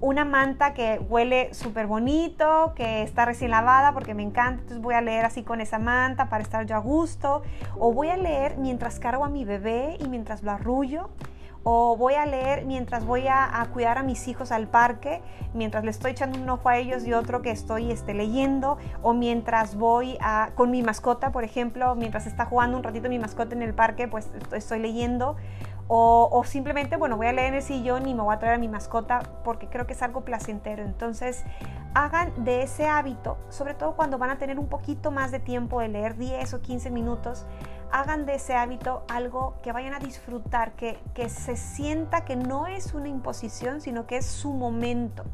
una 0.00 0.24
manta 0.24 0.72
que 0.72 1.00
huele 1.08 1.52
súper 1.52 1.88
bonito, 1.88 2.72
que 2.76 3.02
está 3.02 3.24
recién 3.24 3.50
lavada 3.50 3.92
porque 3.92 4.14
me 4.14 4.22
encanta, 4.22 4.60
entonces 4.62 4.80
voy 4.80 4.94
a 4.94 5.00
leer 5.00 5.24
así 5.24 5.42
con 5.42 5.60
esa 5.60 5.80
manta 5.80 6.28
para 6.28 6.44
estar 6.44 6.64
yo 6.64 6.76
a 6.76 6.80
gusto, 6.80 7.42
o 7.76 7.92
voy 7.92 8.10
a 8.10 8.16
leer 8.16 8.56
mientras 8.58 9.00
cargo 9.00 9.24
a 9.24 9.28
mi 9.28 9.44
bebé 9.44 9.96
y 9.98 10.08
mientras 10.08 10.44
lo 10.44 10.52
arrullo 10.52 11.10
o 11.64 11.96
voy 11.96 12.14
a 12.14 12.26
leer 12.26 12.64
mientras 12.64 13.04
voy 13.04 13.26
a, 13.28 13.66
cuidar 13.72 13.98
a 13.98 14.02
mis 14.02 14.26
hijos 14.28 14.50
al 14.52 14.68
parque, 14.68 15.22
mientras 15.54 15.84
le 15.84 15.90
estoy 15.90 16.12
echando 16.12 16.38
un 16.38 16.48
ojo 16.48 16.68
a 16.68 16.76
ellos 16.76 17.06
y 17.06 17.12
otro 17.12 17.42
que 17.42 17.50
estoy 17.50 17.90
este, 17.90 18.14
leyendo, 18.14 18.78
o 19.02 19.14
mientras 19.14 19.76
voy 19.76 20.18
a, 20.20 20.50
con 20.54 20.70
mi 20.70 20.82
mascota, 20.82 21.30
por 21.30 21.44
ejemplo, 21.44 21.94
mientras 21.94 22.26
está 22.26 22.46
jugando 22.46 22.76
un 22.76 22.82
ratito 22.82 23.08
mi 23.08 23.18
mascota 23.18 23.54
en 23.54 23.62
el 23.62 23.74
parque, 23.74 24.08
pues 24.08 24.30
estoy 24.52 24.80
leyendo. 24.80 25.36
O, 25.88 26.28
o, 26.32 26.44
simplemente, 26.44 26.96
bueno, 26.96 27.18
voy 27.18 27.26
a 27.26 27.32
leer 27.32 27.48
en 27.48 27.54
el 27.54 27.62
sillón 27.62 28.08
y 28.08 28.14
me 28.14 28.22
voy 28.22 28.34
a 28.34 28.38
traer 28.38 28.54
a 28.54 28.58
mi 28.58 28.68
mascota 28.68 29.20
porque 29.44 29.68
creo 29.68 29.86
que 29.86 29.92
es 29.92 30.02
algo 30.02 30.22
placentero. 30.22 30.82
Entonces, 30.82 31.44
hagan 31.92 32.44
de 32.44 32.62
ese 32.62 32.86
hábito, 32.86 33.36
sobre 33.50 33.74
todo 33.74 33.94
cuando 33.94 34.16
van 34.16 34.30
a 34.30 34.38
tener 34.38 34.58
un 34.58 34.68
poquito 34.68 35.10
más 35.10 35.30
de 35.30 35.40
tiempo 35.40 35.80
de 35.80 35.88
leer 35.88 36.16
10 36.16 36.54
o 36.54 36.62
15 36.62 36.90
minutos, 36.90 37.44
hagan 37.92 38.26
de 38.26 38.34
ese 38.34 38.54
hábito 38.54 39.04
algo 39.08 39.56
que 39.62 39.72
vayan 39.72 39.94
a 39.94 39.98
disfrutar, 39.98 40.72
que, 40.72 40.98
que 41.14 41.28
se 41.28 41.56
sienta 41.56 42.24
que 42.24 42.36
no 42.36 42.66
es 42.66 42.94
una 42.94 43.08
imposición, 43.08 43.80
sino 43.80 44.06
que 44.06 44.16
es 44.16 44.26
su 44.26 44.52
momento. 44.52 45.24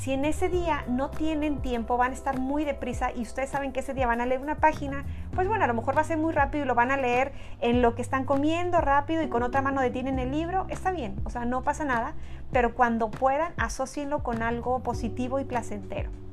Si 0.00 0.12
en 0.12 0.24
ese 0.24 0.48
día 0.48 0.84
no 0.88 1.10
tienen 1.10 1.62
tiempo, 1.62 1.96
van 1.96 2.10
a 2.10 2.14
estar 2.14 2.38
muy 2.38 2.64
deprisa 2.64 3.12
y 3.14 3.22
ustedes 3.22 3.50
saben 3.50 3.72
que 3.72 3.80
ese 3.80 3.94
día 3.94 4.06
van 4.06 4.20
a 4.20 4.26
leer 4.26 4.40
una 4.40 4.56
página, 4.56 5.04
pues 5.34 5.46
bueno, 5.46 5.64
a 5.64 5.66
lo 5.68 5.74
mejor 5.74 5.96
va 5.96 6.00
a 6.00 6.04
ser 6.04 6.18
muy 6.18 6.32
rápido 6.32 6.64
y 6.64 6.66
lo 6.66 6.74
van 6.74 6.90
a 6.90 6.96
leer 6.96 7.32
en 7.60 7.80
lo 7.80 7.94
que 7.94 8.02
están 8.02 8.24
comiendo 8.24 8.80
rápido 8.80 9.22
y 9.22 9.28
con 9.28 9.42
otra 9.42 9.62
mano 9.62 9.80
detienen 9.80 10.18
el 10.18 10.32
libro, 10.32 10.66
está 10.68 10.90
bien, 10.90 11.20
o 11.24 11.30
sea, 11.30 11.44
no 11.44 11.62
pasa 11.62 11.84
nada, 11.84 12.14
pero 12.50 12.74
cuando 12.74 13.10
puedan, 13.10 13.52
asocienlo 13.56 14.22
con 14.22 14.42
algo 14.42 14.82
positivo 14.82 15.38
y 15.38 15.44
placentero. 15.44 16.23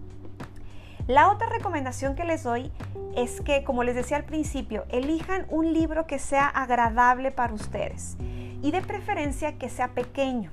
La 1.07 1.29
otra 1.29 1.47
recomendación 1.49 2.15
que 2.15 2.25
les 2.25 2.43
doy 2.43 2.71
es 3.15 3.41
que, 3.41 3.63
como 3.63 3.83
les 3.83 3.95
decía 3.95 4.17
al 4.17 4.23
principio, 4.23 4.85
elijan 4.89 5.45
un 5.49 5.73
libro 5.73 6.05
que 6.05 6.19
sea 6.19 6.47
agradable 6.47 7.31
para 7.31 7.53
ustedes 7.53 8.17
y 8.61 8.71
de 8.71 8.81
preferencia 8.81 9.57
que 9.57 9.69
sea 9.69 9.89
pequeño. 9.89 10.51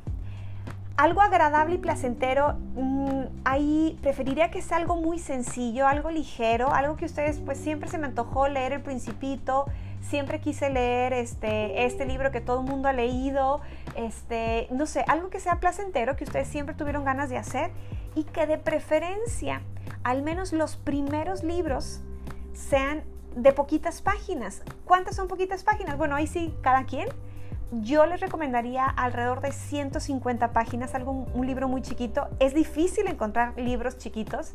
Algo 0.96 1.20
agradable 1.20 1.76
y 1.76 1.78
placentero, 1.78 2.54
mmm, 2.74 3.26
ahí 3.44 3.98
preferiría 4.02 4.50
que 4.50 4.62
sea 4.62 4.78
algo 4.78 4.96
muy 4.96 5.18
sencillo, 5.18 5.86
algo 5.86 6.10
ligero, 6.10 6.72
algo 6.72 6.96
que 6.96 7.04
ustedes, 7.04 7.38
pues 7.38 7.58
siempre 7.58 7.88
se 7.88 7.98
me 7.98 8.06
antojó 8.06 8.48
leer 8.48 8.72
El 8.72 8.80
Principito, 8.80 9.66
siempre 10.00 10.40
quise 10.40 10.70
leer 10.70 11.12
este, 11.12 11.84
este 11.84 12.04
libro 12.04 12.32
que 12.32 12.40
todo 12.40 12.62
el 12.62 12.66
mundo 12.66 12.88
ha 12.88 12.92
leído, 12.92 13.60
este, 13.94 14.66
no 14.70 14.86
sé, 14.86 15.04
algo 15.06 15.28
que 15.28 15.38
sea 15.38 15.60
placentero, 15.60 16.16
que 16.16 16.24
ustedes 16.24 16.48
siempre 16.48 16.74
tuvieron 16.74 17.04
ganas 17.04 17.28
de 17.28 17.36
hacer 17.36 17.70
y 18.16 18.24
que 18.24 18.46
de 18.46 18.58
preferencia 18.58 19.60
al 20.04 20.22
menos 20.22 20.52
los 20.52 20.76
primeros 20.76 21.42
libros 21.42 22.00
sean 22.52 23.02
de 23.36 23.52
poquitas 23.52 24.02
páginas. 24.02 24.62
¿Cuántas 24.84 25.16
son 25.16 25.28
poquitas 25.28 25.62
páginas? 25.62 25.96
Bueno, 25.96 26.16
ahí 26.16 26.26
sí, 26.26 26.54
cada 26.60 26.84
quien. 26.84 27.08
Yo 27.70 28.06
les 28.06 28.20
recomendaría 28.20 28.86
alrededor 28.86 29.42
de 29.42 29.52
150 29.52 30.52
páginas, 30.52 30.94
algo, 30.94 31.12
un 31.12 31.46
libro 31.46 31.68
muy 31.68 31.82
chiquito. 31.82 32.28
Es 32.40 32.54
difícil 32.54 33.06
encontrar 33.06 33.52
libros 33.58 33.98
chiquitos, 33.98 34.54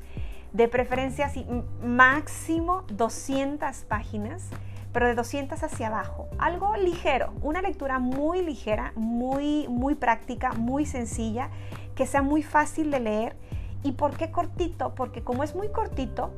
de 0.52 0.68
preferencia 0.68 1.26
así, 1.26 1.46
máximo 1.84 2.84
200 2.90 3.76
páginas, 3.86 4.50
pero 4.92 5.08
de 5.08 5.16
200 5.16 5.62
hacia 5.64 5.88
abajo. 5.88 6.28
Algo 6.38 6.76
ligero, 6.78 7.34
una 7.42 7.62
lectura 7.62 8.00
muy 8.00 8.44
ligera, 8.44 8.94
muy, 8.96 9.68
muy 9.68 9.96
práctica, 9.96 10.54
muy 10.54 10.86
sencilla, 10.86 11.50
que 11.96 12.06
sea 12.06 12.22
muy 12.22 12.44
fácil 12.44 12.92
de 12.92 13.00
leer 13.00 13.36
¿Y 13.84 13.94
por 13.94 14.16
qué 14.16 14.32
cortito? 14.32 14.96
Porque 14.96 15.24
como 15.24 15.44
es 15.44 15.56
muy 15.56 15.70
cortito, 15.70 16.32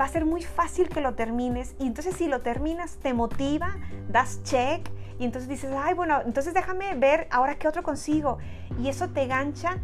va 0.00 0.04
a 0.06 0.08
ser 0.08 0.24
muy 0.24 0.42
fácil 0.42 0.88
que 0.88 1.00
lo 1.00 1.14
termines 1.14 1.74
y 1.78 1.86
entonces 1.86 2.16
si 2.16 2.28
lo 2.28 2.40
terminas 2.40 2.96
te 2.96 3.12
motiva, 3.12 3.76
das 4.08 4.42
check 4.42 4.88
y 5.18 5.24
entonces 5.24 5.48
dices, 5.48 5.70
ay, 5.76 5.94
bueno, 5.94 6.20
entonces 6.24 6.54
déjame 6.54 6.94
ver 6.94 7.28
ahora 7.30 7.56
qué 7.56 7.68
otro 7.68 7.82
consigo 7.82 8.38
y 8.80 8.88
eso 8.88 9.08
te 9.08 9.26
gancha 9.26 9.78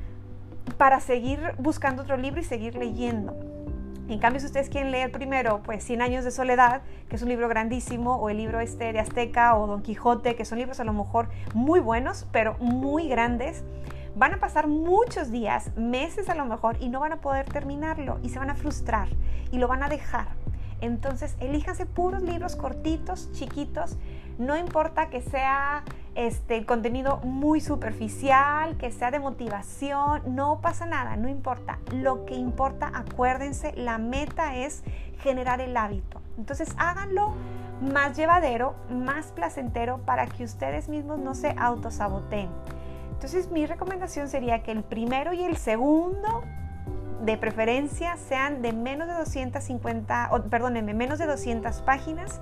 para 0.76 1.00
seguir 1.00 1.40
buscando 1.58 2.02
otro 2.02 2.16
libro 2.16 2.40
y 2.40 2.44
seguir 2.44 2.74
leyendo. 2.74 3.36
En 4.08 4.18
cambio, 4.20 4.40
si 4.40 4.46
ustedes 4.46 4.70
quieren 4.70 4.90
leer 4.90 5.12
primero, 5.12 5.60
pues 5.62 5.84
100 5.84 6.00
años 6.00 6.24
de 6.24 6.30
soledad, 6.30 6.80
que 7.10 7.16
es 7.16 7.22
un 7.22 7.28
libro 7.28 7.46
grandísimo, 7.46 8.16
o 8.16 8.30
el 8.30 8.38
libro 8.38 8.58
este 8.58 8.92
de 8.92 9.00
Azteca 9.00 9.54
o 9.56 9.66
Don 9.66 9.82
Quijote, 9.82 10.34
que 10.34 10.46
son 10.46 10.58
libros 10.58 10.80
a 10.80 10.84
lo 10.84 10.94
mejor 10.94 11.28
muy 11.52 11.78
buenos, 11.80 12.26
pero 12.32 12.56
muy 12.58 13.08
grandes, 13.08 13.64
van 14.18 14.34
a 14.34 14.40
pasar 14.40 14.66
muchos 14.66 15.30
días, 15.30 15.70
meses 15.76 16.28
a 16.28 16.34
lo 16.34 16.44
mejor, 16.44 16.76
y 16.80 16.88
no 16.88 17.00
van 17.00 17.12
a 17.12 17.20
poder 17.20 17.46
terminarlo 17.46 18.18
y 18.22 18.30
se 18.30 18.38
van 18.38 18.50
a 18.50 18.56
frustrar 18.56 19.08
y 19.52 19.58
lo 19.58 19.68
van 19.68 19.84
a 19.84 19.88
dejar. 19.88 20.26
Entonces, 20.80 21.36
elíjanse 21.40 21.86
puros 21.86 22.22
libros 22.22 22.56
cortitos, 22.56 23.32
chiquitos. 23.32 23.96
No 24.38 24.56
importa 24.56 25.08
que 25.08 25.20
sea 25.20 25.82
este 26.14 26.64
contenido 26.66 27.18
muy 27.18 27.60
superficial, 27.60 28.76
que 28.76 28.92
sea 28.92 29.10
de 29.10 29.18
motivación, 29.18 30.22
no 30.34 30.60
pasa 30.60 30.86
nada, 30.86 31.16
no 31.16 31.28
importa. 31.28 31.78
Lo 31.92 32.24
que 32.26 32.34
importa, 32.34 32.90
acuérdense, 32.94 33.72
la 33.76 33.98
meta 33.98 34.56
es 34.56 34.82
generar 35.20 35.60
el 35.60 35.76
hábito. 35.76 36.20
Entonces, 36.36 36.74
háganlo 36.76 37.34
más 37.80 38.16
llevadero, 38.16 38.74
más 38.90 39.26
placentero 39.32 39.98
para 39.98 40.26
que 40.26 40.44
ustedes 40.44 40.88
mismos 40.88 41.18
no 41.18 41.34
se 41.34 41.54
autosaboteen. 41.56 42.50
Entonces 43.18 43.50
mi 43.50 43.66
recomendación 43.66 44.28
sería 44.28 44.62
que 44.62 44.70
el 44.70 44.84
primero 44.84 45.32
y 45.32 45.42
el 45.42 45.56
segundo 45.56 46.44
de 47.24 47.36
preferencia 47.36 48.16
sean 48.16 48.62
de 48.62 48.72
menos 48.72 49.08
de 49.08 49.14
250, 49.14 50.28
o, 50.30 50.40
perdónenme, 50.44 50.94
menos 50.94 51.18
de 51.18 51.26
200 51.26 51.82
páginas. 51.82 52.40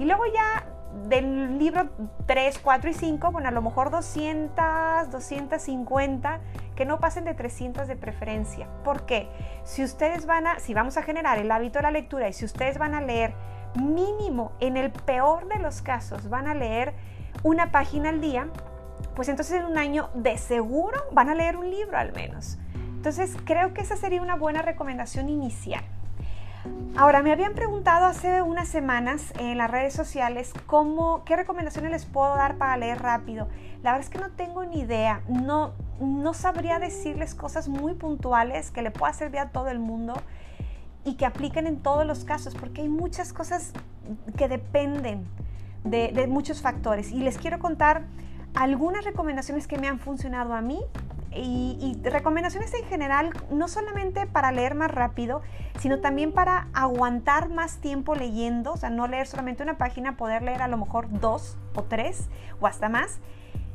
Y 0.00 0.04
luego 0.04 0.24
ya 0.26 0.66
del 1.08 1.60
libro 1.60 1.90
3, 2.26 2.58
4 2.58 2.90
y 2.90 2.94
5, 2.94 3.30
bueno, 3.30 3.46
a 3.46 3.52
lo 3.52 3.62
mejor 3.62 3.92
200, 3.92 5.12
250, 5.12 6.40
que 6.74 6.84
no 6.84 6.98
pasen 6.98 7.24
de 7.24 7.34
300 7.34 7.86
de 7.86 7.94
preferencia. 7.94 8.66
¿Por 8.82 9.06
qué? 9.06 9.28
Si 9.62 9.84
ustedes 9.84 10.26
van 10.26 10.48
a, 10.48 10.58
si 10.58 10.74
vamos 10.74 10.96
a 10.96 11.04
generar 11.04 11.38
el 11.38 11.52
hábito 11.52 11.78
de 11.78 11.84
la 11.84 11.92
lectura 11.92 12.28
y 12.28 12.32
si 12.32 12.44
ustedes 12.44 12.78
van 12.78 12.96
a 12.96 13.00
leer 13.00 13.32
mínimo, 13.80 14.50
en 14.58 14.76
el 14.76 14.90
peor 14.90 15.46
de 15.46 15.60
los 15.60 15.82
casos, 15.82 16.28
van 16.28 16.48
a 16.48 16.54
leer 16.54 16.94
una 17.44 17.70
página 17.70 18.08
al 18.08 18.20
día, 18.20 18.48
pues 19.16 19.28
entonces 19.28 19.58
en 19.58 19.64
un 19.64 19.78
año 19.78 20.10
de 20.14 20.38
seguro 20.38 20.98
van 21.10 21.30
a 21.30 21.34
leer 21.34 21.56
un 21.56 21.70
libro 21.70 21.96
al 21.96 22.12
menos. 22.12 22.58
Entonces 22.74 23.34
creo 23.44 23.72
que 23.72 23.80
esa 23.80 23.96
sería 23.96 24.20
una 24.20 24.36
buena 24.36 24.62
recomendación 24.62 25.28
inicial. 25.28 25.82
Ahora, 26.96 27.22
me 27.22 27.30
habían 27.30 27.54
preguntado 27.54 28.06
hace 28.06 28.42
unas 28.42 28.68
semanas 28.68 29.32
en 29.38 29.58
las 29.58 29.70
redes 29.70 29.94
sociales 29.94 30.52
cómo, 30.66 31.24
qué 31.24 31.36
recomendaciones 31.36 31.90
les 31.90 32.04
puedo 32.06 32.34
dar 32.36 32.56
para 32.56 32.76
leer 32.76 33.00
rápido. 33.00 33.48
La 33.82 33.92
verdad 33.92 34.06
es 34.06 34.10
que 34.10 34.18
no 34.18 34.30
tengo 34.30 34.64
ni 34.64 34.80
idea, 34.80 35.20
no, 35.28 35.72
no 36.00 36.34
sabría 36.34 36.78
decirles 36.78 37.34
cosas 37.34 37.68
muy 37.68 37.94
puntuales 37.94 38.70
que 38.70 38.82
le 38.82 38.90
pueda 38.90 39.12
servir 39.12 39.40
a 39.40 39.50
todo 39.50 39.68
el 39.68 39.78
mundo 39.78 40.14
y 41.04 41.14
que 41.14 41.26
apliquen 41.26 41.66
en 41.66 41.80
todos 41.80 42.06
los 42.06 42.24
casos, 42.24 42.54
porque 42.54 42.80
hay 42.80 42.88
muchas 42.88 43.32
cosas 43.32 43.72
que 44.36 44.48
dependen 44.48 45.26
de, 45.84 46.10
de 46.12 46.26
muchos 46.26 46.62
factores. 46.62 47.12
Y 47.12 47.20
les 47.20 47.38
quiero 47.38 47.58
contar 47.58 48.02
algunas 48.56 49.04
recomendaciones 49.04 49.66
que 49.68 49.78
me 49.78 49.86
han 49.86 50.00
funcionado 50.00 50.54
a 50.54 50.62
mí 50.62 50.80
y, 51.32 52.00
recomendaciones 52.02 52.72
en 52.72 52.84
general, 52.86 53.30
no 53.50 53.68
solamente 53.68 54.26
para 54.26 54.50
leer 54.52 54.74
más 54.74 54.90
rápido, 54.90 55.42
sino 55.78 56.00
también 56.00 56.32
para 56.32 56.68
aguantar 56.72 57.50
más 57.50 57.78
tiempo 57.78 58.14
leyendo, 58.14 58.72
o 58.72 58.76
sea, 58.78 58.88
no 58.88 59.06
leer 59.06 59.26
solamente 59.26 59.62
una 59.62 59.76
página, 59.76 60.16
poder 60.16 60.42
leer 60.42 60.62
a 60.62 60.68
lo 60.68 60.78
mejor 60.78 61.08
dos 61.20 61.58
o 61.74 61.82
tres 61.82 62.28
o 62.58 62.66
hasta 62.66 62.88
más. 62.88 63.18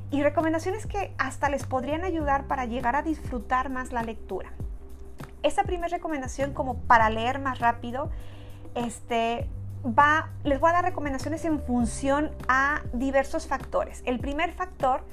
Y 0.10 0.24
recomendaciones 0.24 0.88
que 0.88 1.14
hasta 1.20 1.50
les 1.50 1.66
podrían 1.66 2.04
ayudar 2.04 2.48
para 2.48 2.66
llegar 2.66 2.96
a 2.96 3.04
disfrutar 3.04 3.70
más 3.70 3.92
la 3.94 4.02
lectura. 4.02 4.52
Esa 5.44 5.64
primera 5.64 5.90
recomendación 5.90 6.54
como 6.54 6.80
para 6.80 7.12
leer 7.12 7.40
más 7.40 7.60
rápido, 7.60 8.10
este, 8.74 9.48
va, 9.86 10.30
les 10.44 10.60
voy 10.60 10.70
a 10.70 10.74
dar 10.74 10.86
recomendaciones 10.86 11.46
en 11.46 11.60
función 11.60 12.32
a 12.48 12.82
diversos 12.94 13.48
factores. 13.48 14.02
El 14.06 14.20
primer 14.20 14.52
factor 14.52 15.04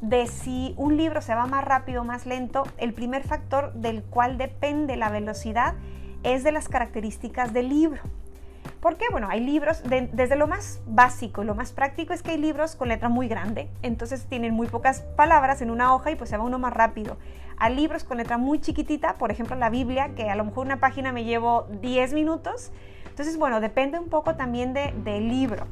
de 0.00 0.26
si 0.26 0.74
un 0.76 0.96
libro 0.96 1.22
se 1.22 1.34
va 1.34 1.46
más 1.46 1.64
rápido 1.64 2.02
o 2.02 2.04
más 2.04 2.26
lento, 2.26 2.64
el 2.78 2.92
primer 2.92 3.22
factor 3.22 3.72
del 3.74 4.02
cual 4.02 4.38
depende 4.38 4.96
la 4.96 5.10
velocidad 5.10 5.74
es 6.22 6.44
de 6.44 6.52
las 6.52 6.68
características 6.68 7.52
del 7.52 7.68
libro. 7.68 8.02
¿Por 8.80 8.96
qué? 8.96 9.06
Bueno, 9.10 9.28
hay 9.28 9.40
libros, 9.40 9.82
desde 9.84 10.36
lo 10.36 10.46
más 10.46 10.80
básico 10.86 11.42
y 11.42 11.46
lo 11.46 11.54
más 11.54 11.72
práctico 11.72 12.12
es 12.12 12.22
que 12.22 12.32
hay 12.32 12.38
libros 12.38 12.76
con 12.76 12.88
letra 12.88 13.08
muy 13.08 13.26
grande, 13.26 13.68
entonces 13.82 14.26
tienen 14.26 14.54
muy 14.54 14.68
pocas 14.68 15.00
palabras 15.16 15.62
en 15.62 15.70
una 15.70 15.94
hoja 15.94 16.10
y 16.10 16.16
pues 16.16 16.30
se 16.30 16.36
va 16.36 16.44
uno 16.44 16.58
más 16.58 16.72
rápido. 16.72 17.16
Hay 17.58 17.74
libros 17.74 18.04
con 18.04 18.18
letra 18.18 18.36
muy 18.36 18.60
chiquitita, 18.60 19.14
por 19.14 19.30
ejemplo 19.30 19.56
la 19.56 19.70
Biblia, 19.70 20.14
que 20.14 20.28
a 20.28 20.36
lo 20.36 20.44
mejor 20.44 20.66
una 20.66 20.78
página 20.78 21.10
me 21.10 21.24
llevo 21.24 21.66
10 21.80 22.12
minutos, 22.12 22.70
entonces 23.16 23.38
bueno, 23.38 23.62
depende 23.62 23.98
un 23.98 24.10
poco 24.10 24.34
también 24.34 24.74
del 24.74 25.28
libro. 25.30 25.66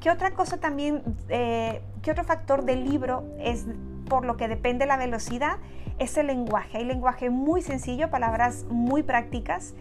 ¿Qué 0.00 0.10
otra 0.10 0.32
cosa 0.32 0.56
también, 0.56 1.04
eh, 1.28 1.80
qué 2.02 2.10
otro 2.10 2.24
factor 2.24 2.64
del 2.64 2.84
libro 2.84 3.22
es 3.38 3.66
por 4.08 4.24
lo 4.24 4.36
que 4.36 4.48
depende 4.48 4.84
la 4.84 4.96
velocidad? 4.96 5.58
Es 6.00 6.16
el 6.16 6.26
lenguaje. 6.26 6.78
Hay 6.78 6.84
lenguaje 6.84 7.30
muy 7.30 7.62
sencillo, 7.62 8.10
palabras 8.10 8.64
muy 8.68 9.04
prácticas, 9.04 9.74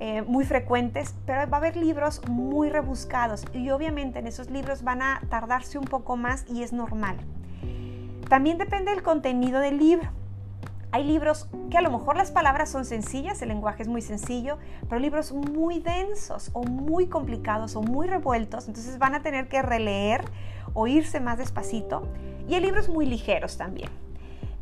eh, 0.00 0.22
muy 0.22 0.44
frecuentes, 0.44 1.14
pero 1.26 1.48
va 1.48 1.58
a 1.58 1.60
haber 1.60 1.76
libros 1.76 2.20
muy 2.28 2.70
rebuscados 2.70 3.44
y 3.52 3.70
obviamente 3.70 4.18
en 4.18 4.26
esos 4.26 4.50
libros 4.50 4.82
van 4.82 5.00
a 5.00 5.20
tardarse 5.28 5.78
un 5.78 5.84
poco 5.84 6.16
más 6.16 6.44
y 6.50 6.64
es 6.64 6.72
normal. 6.72 7.18
También 8.28 8.58
depende 8.58 8.90
del 8.90 9.04
contenido 9.04 9.60
del 9.60 9.78
libro. 9.78 10.10
Hay 10.94 11.02
libros 11.02 11.48
que 11.72 11.78
a 11.78 11.80
lo 11.80 11.90
mejor 11.90 12.16
las 12.16 12.30
palabras 12.30 12.70
son 12.70 12.84
sencillas, 12.84 13.42
el 13.42 13.48
lenguaje 13.48 13.82
es 13.82 13.88
muy 13.88 14.00
sencillo, 14.00 14.58
pero 14.88 15.00
libros 15.00 15.32
muy 15.32 15.80
densos 15.80 16.50
o 16.52 16.62
muy 16.62 17.08
complicados 17.08 17.74
o 17.74 17.82
muy 17.82 18.06
revueltos, 18.06 18.68
entonces 18.68 18.96
van 18.96 19.16
a 19.16 19.20
tener 19.20 19.48
que 19.48 19.60
releer 19.60 20.24
o 20.72 20.86
irse 20.86 21.18
más 21.18 21.36
despacito. 21.38 22.06
Y 22.46 22.54
hay 22.54 22.60
libros 22.60 22.88
muy 22.88 23.06
ligeros 23.06 23.56
también. 23.56 23.90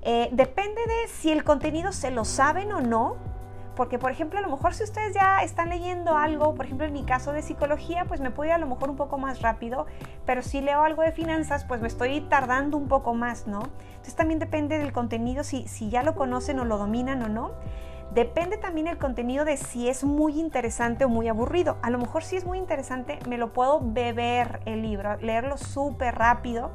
Eh, 0.00 0.30
depende 0.32 0.80
de 0.80 1.08
si 1.08 1.30
el 1.30 1.44
contenido 1.44 1.92
se 1.92 2.10
lo 2.10 2.24
saben 2.24 2.72
o 2.72 2.80
no, 2.80 3.18
porque, 3.76 3.98
por 3.98 4.10
ejemplo, 4.10 4.38
a 4.38 4.42
lo 4.42 4.48
mejor 4.48 4.74
si 4.74 4.84
ustedes 4.84 5.14
ya 5.14 5.42
están 5.42 5.70
leyendo 5.70 6.16
algo, 6.16 6.54
por 6.54 6.66
ejemplo, 6.66 6.86
en 6.86 6.92
mi 6.92 7.04
caso 7.04 7.32
de 7.32 7.42
psicología, 7.42 8.04
pues 8.06 8.20
me 8.20 8.30
puedo 8.30 8.48
ir 8.48 8.54
a 8.54 8.58
lo 8.58 8.66
mejor 8.66 8.90
un 8.90 8.96
poco 8.96 9.18
más 9.18 9.40
rápido, 9.40 9.86
pero 10.26 10.42
si 10.42 10.60
leo 10.60 10.82
algo 10.82 11.02
de 11.02 11.12
finanzas, 11.12 11.64
pues 11.64 11.80
me 11.80 11.88
estoy 11.88 12.20
tardando 12.22 12.76
un 12.76 12.88
poco 12.88 13.14
más, 13.14 13.46
¿no? 13.46 13.62
Entonces 13.90 14.14
también 14.14 14.38
depende 14.38 14.78
del 14.78 14.92
contenido, 14.92 15.44
si, 15.44 15.66
si 15.68 15.88
ya 15.88 16.02
lo 16.02 16.14
conocen 16.14 16.58
o 16.60 16.64
lo 16.64 16.78
dominan 16.78 17.22
o 17.22 17.28
no. 17.28 17.52
Depende 18.14 18.58
también 18.58 18.88
el 18.88 18.98
contenido 18.98 19.46
de 19.46 19.56
si 19.56 19.88
es 19.88 20.04
muy 20.04 20.38
interesante 20.38 21.06
o 21.06 21.08
muy 21.08 21.28
aburrido. 21.28 21.78
A 21.80 21.88
lo 21.88 21.96
mejor 21.96 22.24
si 22.24 22.36
es 22.36 22.44
muy 22.44 22.58
interesante, 22.58 23.18
me 23.26 23.38
lo 23.38 23.54
puedo 23.54 23.80
beber 23.82 24.60
el 24.66 24.82
libro, 24.82 25.16
leerlo 25.16 25.56
súper 25.56 26.14
rápido 26.14 26.72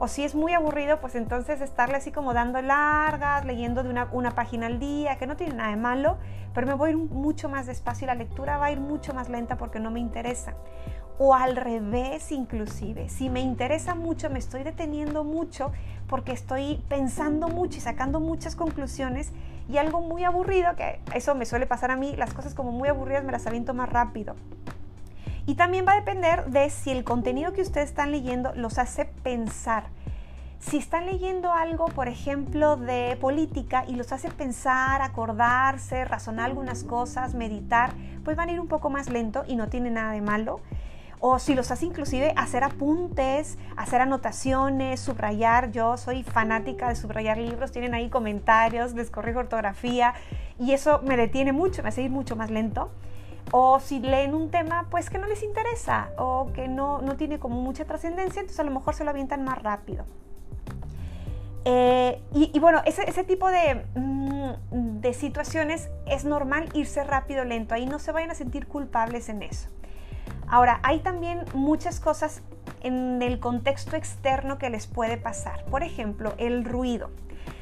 o 0.00 0.06
si 0.06 0.24
es 0.24 0.34
muy 0.34 0.52
aburrido, 0.54 1.00
pues 1.00 1.14
entonces 1.14 1.60
estarle 1.60 1.96
así 1.96 2.12
como 2.12 2.32
dando 2.32 2.62
largas, 2.62 3.44
leyendo 3.44 3.82
de 3.82 3.90
una, 3.90 4.30
página 4.34 4.66
al 4.66 4.78
día, 4.78 5.16
que 5.18 5.26
no 5.26 5.36
tiene 5.36 5.54
nada 5.54 5.70
de 5.70 5.76
malo, 5.76 6.18
pero 6.54 6.66
me 6.66 6.74
voy 6.74 6.94
mucho 6.94 7.48
más 7.48 7.66
despacio 7.66 8.04
y 8.04 8.06
la 8.06 8.14
lectura 8.14 8.58
va 8.58 8.66
a 8.66 8.72
ir 8.72 8.80
mucho 8.80 9.12
más 9.12 9.28
lenta 9.28 9.56
porque 9.56 9.80
no 9.80 9.90
me 9.90 10.00
interesa. 10.00 10.54
O 11.18 11.34
al 11.34 11.56
revés 11.56 12.30
inclusive, 12.30 13.08
si 13.08 13.28
me 13.28 13.40
interesa 13.40 13.96
mucho, 13.96 14.30
me 14.30 14.38
estoy 14.38 14.62
deteniendo 14.62 15.24
mucho 15.24 15.72
porque 16.06 16.30
estoy 16.30 16.84
pensando 16.88 17.48
mucho 17.48 17.78
y 17.78 17.80
sacando 17.80 18.20
muchas 18.20 18.54
conclusiones 18.54 19.32
y 19.68 19.78
algo 19.78 20.00
muy 20.00 20.22
aburrido, 20.22 20.76
que 20.76 21.00
eso 21.12 21.34
me 21.34 21.44
suele 21.44 21.66
pasar 21.66 21.90
a 21.90 21.96
mí, 21.96 22.14
las 22.16 22.32
cosas 22.34 22.54
como 22.54 22.70
muy 22.70 22.88
aburridas 22.88 23.24
me 23.24 23.32
las 23.32 23.48
aviento 23.48 23.74
más 23.74 23.88
rápido. 23.88 24.36
Y 25.48 25.54
también 25.54 25.86
va 25.88 25.92
a 25.92 25.96
depender 25.96 26.44
de 26.50 26.68
si 26.68 26.90
el 26.90 27.04
contenido 27.04 27.54
que 27.54 27.62
ustedes 27.62 27.88
están 27.88 28.12
leyendo 28.12 28.52
los 28.54 28.76
hace 28.76 29.06
pensar. 29.06 29.84
Si 30.58 30.76
están 30.76 31.06
leyendo 31.06 31.54
algo, 31.54 31.86
por 31.86 32.06
ejemplo, 32.06 32.76
de 32.76 33.16
política 33.18 33.86
y 33.88 33.96
los 33.96 34.12
hace 34.12 34.30
pensar, 34.30 35.00
acordarse, 35.00 36.04
razonar 36.04 36.50
algunas 36.50 36.84
cosas, 36.84 37.32
meditar, 37.32 37.94
pues 38.24 38.36
van 38.36 38.50
a 38.50 38.52
ir 38.52 38.60
un 38.60 38.68
poco 38.68 38.90
más 38.90 39.08
lento 39.08 39.44
y 39.48 39.56
no 39.56 39.68
tiene 39.68 39.88
nada 39.90 40.12
de 40.12 40.20
malo. 40.20 40.60
O 41.18 41.38
si 41.38 41.54
los 41.54 41.70
hace 41.70 41.86
inclusive 41.86 42.34
hacer 42.36 42.62
apuntes, 42.62 43.56
hacer 43.74 44.02
anotaciones, 44.02 45.00
subrayar. 45.00 45.72
Yo 45.72 45.96
soy 45.96 46.24
fanática 46.24 46.90
de 46.90 46.94
subrayar 46.94 47.38
libros, 47.38 47.72
tienen 47.72 47.94
ahí 47.94 48.10
comentarios, 48.10 48.92
les 48.92 49.08
corrijo 49.10 49.38
ortografía 49.38 50.12
y 50.58 50.72
eso 50.72 51.00
me 51.06 51.16
detiene 51.16 51.52
mucho, 51.52 51.82
me 51.82 51.88
hace 51.88 52.02
ir 52.02 52.10
mucho 52.10 52.36
más 52.36 52.50
lento 52.50 52.90
o 53.52 53.80
si 53.80 54.00
leen 54.00 54.34
un 54.34 54.50
tema 54.50 54.86
pues 54.90 55.10
que 55.10 55.18
no 55.18 55.26
les 55.26 55.42
interesa 55.42 56.10
o 56.18 56.50
que 56.52 56.68
no, 56.68 57.00
no 57.00 57.16
tiene 57.16 57.38
como 57.38 57.60
mucha 57.60 57.84
trascendencia, 57.84 58.40
entonces 58.40 58.60
a 58.60 58.64
lo 58.64 58.70
mejor 58.70 58.94
se 58.94 59.04
lo 59.04 59.10
avientan 59.10 59.44
más 59.44 59.62
rápido. 59.62 60.04
Eh, 61.64 62.22
y, 62.32 62.58
bueno, 62.60 62.80
ese, 62.86 63.08
ese 63.08 63.24
tipo 63.24 63.48
de, 63.50 63.84
mm, 63.94 65.00
de 65.00 65.12
situaciones 65.12 65.90
es 66.06 66.24
normal 66.24 66.68
irse 66.72 67.04
rápido, 67.04 67.44
lento, 67.44 67.74
ahí 67.74 67.84
no 67.84 67.98
se 67.98 68.12
vayan 68.12 68.30
a 68.30 68.34
sentir 68.34 68.66
culpables 68.66 69.28
en 69.28 69.42
eso. 69.42 69.68
Ahora, 70.46 70.80
hay 70.82 71.00
también 71.00 71.44
muchas 71.52 72.00
cosas 72.00 72.42
en 72.80 73.20
el 73.22 73.38
contexto 73.38 73.96
externo 73.96 74.58
que 74.58 74.70
les 74.70 74.86
puede 74.86 75.18
pasar. 75.18 75.64
Por 75.66 75.82
ejemplo, 75.82 76.32
el 76.38 76.64
ruido. 76.64 77.10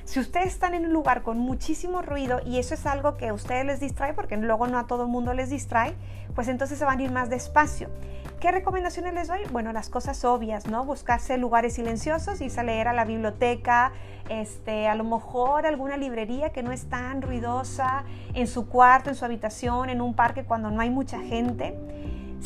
Si 0.06 0.20
ustedes 0.20 0.46
están 0.46 0.74
en 0.74 0.86
un 0.86 0.92
lugar 0.92 1.24
con 1.24 1.36
muchísimo 1.36 2.00
ruido 2.00 2.40
y 2.46 2.58
eso 2.58 2.74
es 2.74 2.86
algo 2.86 3.16
que 3.16 3.26
a 3.26 3.34
ustedes 3.34 3.66
les 3.66 3.80
distrae, 3.80 4.14
porque 4.14 4.36
luego 4.36 4.68
no 4.68 4.78
a 4.78 4.86
todo 4.86 5.02
el 5.02 5.08
mundo 5.08 5.34
les 5.34 5.50
distrae, 5.50 5.96
pues 6.36 6.46
entonces 6.46 6.78
se 6.78 6.84
van 6.84 7.00
a 7.00 7.02
ir 7.02 7.10
más 7.10 7.28
despacio. 7.28 7.90
¿Qué 8.38 8.52
recomendaciones 8.52 9.14
les 9.14 9.26
doy? 9.26 9.40
Bueno, 9.50 9.72
las 9.72 9.88
cosas 9.88 10.24
obvias, 10.24 10.68
¿no? 10.68 10.84
Buscarse 10.84 11.36
lugares 11.38 11.74
silenciosos, 11.74 12.40
irse 12.40 12.60
a 12.60 12.62
leer 12.62 12.86
a 12.86 12.92
la 12.92 13.04
biblioteca, 13.04 13.90
este, 14.28 14.86
a 14.86 14.94
lo 14.94 15.02
mejor 15.02 15.66
alguna 15.66 15.96
librería 15.96 16.52
que 16.52 16.62
no 16.62 16.70
es 16.70 16.88
tan 16.88 17.20
ruidosa, 17.20 18.04
en 18.32 18.46
su 18.46 18.68
cuarto, 18.68 19.10
en 19.10 19.16
su 19.16 19.24
habitación, 19.24 19.90
en 19.90 20.00
un 20.00 20.14
parque 20.14 20.44
cuando 20.44 20.70
no 20.70 20.82
hay 20.82 20.90
mucha 20.90 21.18
gente. 21.18 21.76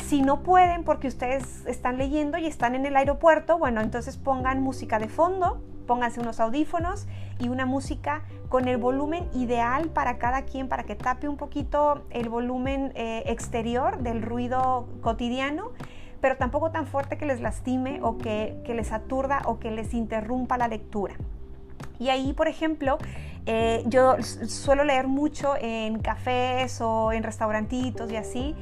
Si 0.07 0.23
no 0.23 0.41
pueden 0.41 0.83
porque 0.83 1.07
ustedes 1.07 1.63
están 1.67 1.99
leyendo 1.99 2.39
y 2.39 2.47
están 2.47 2.73
en 2.73 2.87
el 2.87 2.95
aeropuerto, 2.95 3.59
bueno, 3.59 3.81
entonces 3.81 4.17
pongan 4.17 4.63
música 4.63 4.97
de 4.97 5.09
fondo, 5.09 5.61
pónganse 5.87 6.19
unos 6.19 6.39
audífonos 6.39 7.07
y 7.39 7.49
una 7.49 7.65
música 7.65 8.23
con 8.49 8.67
el 8.67 8.77
volumen 8.77 9.27
ideal 9.33 9.89
para 9.89 10.17
cada 10.17 10.43
quien, 10.43 10.67
para 10.67 10.83
que 10.83 10.95
tape 10.95 11.27
un 11.27 11.37
poquito 11.37 12.03
el 12.09 12.29
volumen 12.29 12.91
eh, 12.95 13.23
exterior 13.27 13.99
del 13.99 14.21
ruido 14.21 14.87
cotidiano, 15.01 15.71
pero 16.19 16.37
tampoco 16.37 16.71
tan 16.71 16.85
fuerte 16.85 17.17
que 17.17 17.25
les 17.25 17.41
lastime 17.41 17.99
o 18.03 18.17
que, 18.17 18.61
les 18.67 18.91
aturda 18.91 19.41
o 19.45 19.59
que 19.59 19.71
les 19.71 19.93
interrumpa 19.93 20.57
la 20.57 20.67
lectura. 20.67 21.15
Y 21.99 22.09
ahí, 22.09 22.33
por 22.33 22.47
ejemplo, 22.47 22.97
eh, 23.45 23.83
yo 23.87 24.17
suelo 24.21 24.83
leer 24.83 25.07
mucho 25.07 25.53
en 25.59 25.99
cafés 25.99 26.79
o 26.81 27.11
en 27.11 27.23
restaurantitos 27.23 28.11
y 28.11 28.15
así, 28.15 28.55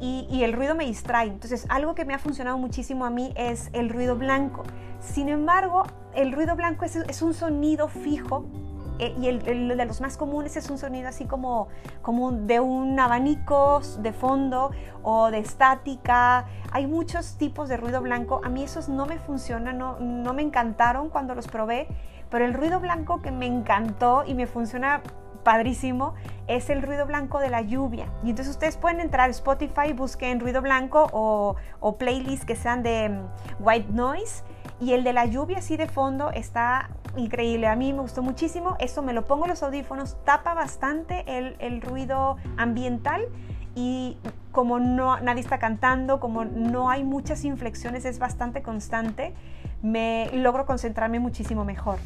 y, 0.00 0.42
el 0.42 0.52
ruido 0.52 0.74
me 0.74 0.84
distrae. 0.84 1.28
Entonces, 1.28 1.66
algo 1.68 1.94
que 1.94 2.04
me 2.04 2.14
ha 2.14 2.18
funcionado 2.18 2.58
muchísimo 2.58 3.04
a 3.06 3.10
mí 3.10 3.32
es 3.36 3.70
el 3.72 3.88
ruido 3.88 4.16
blanco. 4.16 4.62
Sin 5.00 5.28
embargo, 5.28 5.84
el 6.14 6.32
ruido 6.32 6.56
blanco 6.56 6.84
es, 6.84 7.22
un 7.22 7.34
sonido 7.34 7.88
fijo 7.88 8.46
eh, 8.98 9.14
y 9.20 9.28
el, 9.28 9.42
de 9.42 9.84
los 9.84 10.00
más 10.00 10.16
comunes 10.16 10.56
es 10.56 10.70
un 10.70 10.78
sonido 10.78 11.08
así 11.08 11.26
como, 11.26 11.68
como 12.02 12.32
de 12.32 12.60
un 12.60 12.98
abanico 12.98 13.80
de 14.00 14.12
fondo 14.12 14.70
o 15.02 15.30
de 15.30 15.38
estática. 15.38 16.46
Hay 16.72 16.86
muchos 16.86 17.36
tipos 17.38 17.68
de 17.68 17.76
ruido 17.76 18.00
blanco. 18.00 18.40
A 18.44 18.48
mí 18.48 18.62
esos 18.62 18.88
no 18.88 19.06
me 19.06 19.18
funcionan, 19.18 19.78
no, 19.78 19.98
no 20.00 20.34
me 20.34 20.42
encantaron 20.42 21.08
cuando 21.08 21.34
los 21.34 21.48
probé, 21.48 21.88
pero 22.30 22.44
el 22.44 22.54
ruido 22.54 22.80
blanco 22.80 23.22
que 23.22 23.30
me 23.30 23.46
encantó 23.46 24.24
y 24.26 24.34
me 24.34 24.46
funciona 24.46 25.02
padrísimo 25.46 26.14
es 26.48 26.70
el 26.70 26.82
ruido 26.82 27.06
blanco 27.06 27.38
de 27.38 27.50
la 27.50 27.60
lluvia. 27.60 28.06
Y 28.24 28.30
entonces 28.30 28.52
ustedes 28.52 28.76
pueden 28.76 28.98
entrar 28.98 29.28
a 29.28 29.30
Spotify, 29.30 29.92
busquen 29.94 30.40
ruido 30.40 30.60
blanco 30.60 31.06
o, 31.12 31.54
o 31.78 31.96
playlists 31.98 32.44
que 32.44 32.56
sean 32.56 32.82
de 32.82 33.08
mm, 33.10 33.64
white 33.64 33.92
noise. 33.92 34.42
Y 34.80 34.92
el 34.92 35.04
de 35.04 35.12
la 35.12 35.24
lluvia 35.24 35.58
así 35.58 35.76
de 35.76 35.86
fondo 35.86 36.32
está 36.32 36.90
increíble. 37.16 37.68
A 37.68 37.76
mí 37.76 37.92
me 37.92 38.00
gustó 38.00 38.22
muchísimo. 38.22 38.76
Eso 38.80 39.02
me 39.02 39.12
lo 39.12 39.24
pongo 39.26 39.44
en 39.44 39.50
los 39.50 39.62
audífonos, 39.62 40.16
tapa 40.24 40.52
bastante 40.52 41.24
el, 41.38 41.54
el 41.60 41.80
ruido 41.80 42.38
ambiental 42.56 43.28
y 43.76 44.16
como 44.50 44.80
no, 44.80 45.20
nadie 45.20 45.42
está 45.42 45.60
cantando, 45.60 46.18
como 46.18 46.44
no 46.44 46.90
hay 46.90 47.04
muchas 47.04 47.44
inflexiones, 47.44 48.04
es 48.04 48.18
bastante 48.18 48.62
constante, 48.62 49.32
me 49.80 50.28
logro 50.32 50.66
concentrarme 50.66 51.20
muchísimo 51.20 51.64
mejor. 51.64 51.98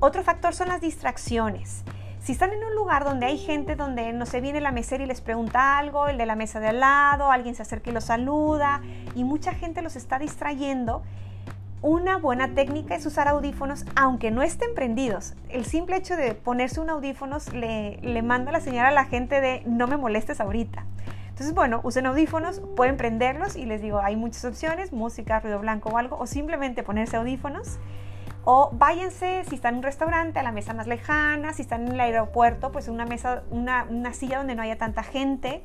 Otro 0.00 0.22
factor 0.22 0.54
son 0.54 0.68
las 0.68 0.80
distracciones. 0.82 1.84
Si 2.28 2.32
están 2.32 2.52
en 2.52 2.62
un 2.62 2.74
lugar 2.74 3.04
donde 3.04 3.24
hay 3.24 3.38
gente 3.38 3.74
donde 3.74 4.12
no 4.12 4.26
se 4.26 4.42
viene 4.42 4.60
la 4.60 4.70
mesera 4.70 5.02
y 5.02 5.06
les 5.06 5.22
pregunta 5.22 5.78
algo, 5.78 6.08
el 6.08 6.18
de 6.18 6.26
la 6.26 6.36
mesa 6.36 6.60
de 6.60 6.68
al 6.68 6.80
lado, 6.80 7.32
alguien 7.32 7.54
se 7.54 7.62
acerca 7.62 7.88
y 7.88 7.94
los 7.94 8.04
saluda 8.04 8.82
y 9.14 9.24
mucha 9.24 9.54
gente 9.54 9.80
los 9.80 9.96
está 9.96 10.18
distrayendo, 10.18 11.02
una 11.80 12.18
buena 12.18 12.48
técnica 12.48 12.94
es 12.94 13.06
usar 13.06 13.28
audífonos 13.28 13.86
aunque 13.96 14.30
no 14.30 14.42
estén 14.42 14.74
prendidos. 14.74 15.36
El 15.48 15.64
simple 15.64 15.96
hecho 15.96 16.16
de 16.16 16.34
ponerse 16.34 16.82
un 16.82 16.90
audífonos 16.90 17.54
le, 17.54 17.96
le 18.02 18.20
manda 18.20 18.52
la 18.52 18.60
señal 18.60 18.84
a 18.84 18.90
la 18.90 19.06
gente 19.06 19.40
de 19.40 19.62
no 19.64 19.86
me 19.86 19.96
molestes 19.96 20.38
ahorita. 20.38 20.84
Entonces, 21.30 21.54
bueno, 21.54 21.80
usen 21.82 22.04
audífonos, 22.04 22.60
pueden 22.76 22.98
prenderlos 22.98 23.56
y 23.56 23.64
les 23.64 23.80
digo, 23.80 24.00
hay 24.00 24.16
muchas 24.16 24.44
opciones, 24.44 24.92
música, 24.92 25.40
ruido 25.40 25.60
blanco 25.60 25.88
o 25.88 25.96
algo, 25.96 26.18
o 26.18 26.26
simplemente 26.26 26.82
ponerse 26.82 27.16
audífonos. 27.16 27.78
O 28.44 28.70
váyanse, 28.72 29.44
si 29.48 29.56
están 29.56 29.74
en 29.74 29.78
un 29.78 29.82
restaurante, 29.84 30.38
a 30.38 30.42
la 30.42 30.52
mesa 30.52 30.74
más 30.74 30.86
lejana, 30.86 31.52
si 31.52 31.62
están 31.62 31.86
en 31.86 31.92
el 31.92 32.00
aeropuerto, 32.00 32.72
pues 32.72 32.88
una 32.88 33.04
mesa, 33.04 33.42
una, 33.50 33.86
una 33.90 34.12
silla 34.12 34.38
donde 34.38 34.54
no 34.54 34.62
haya 34.62 34.78
tanta 34.78 35.02
gente. 35.02 35.62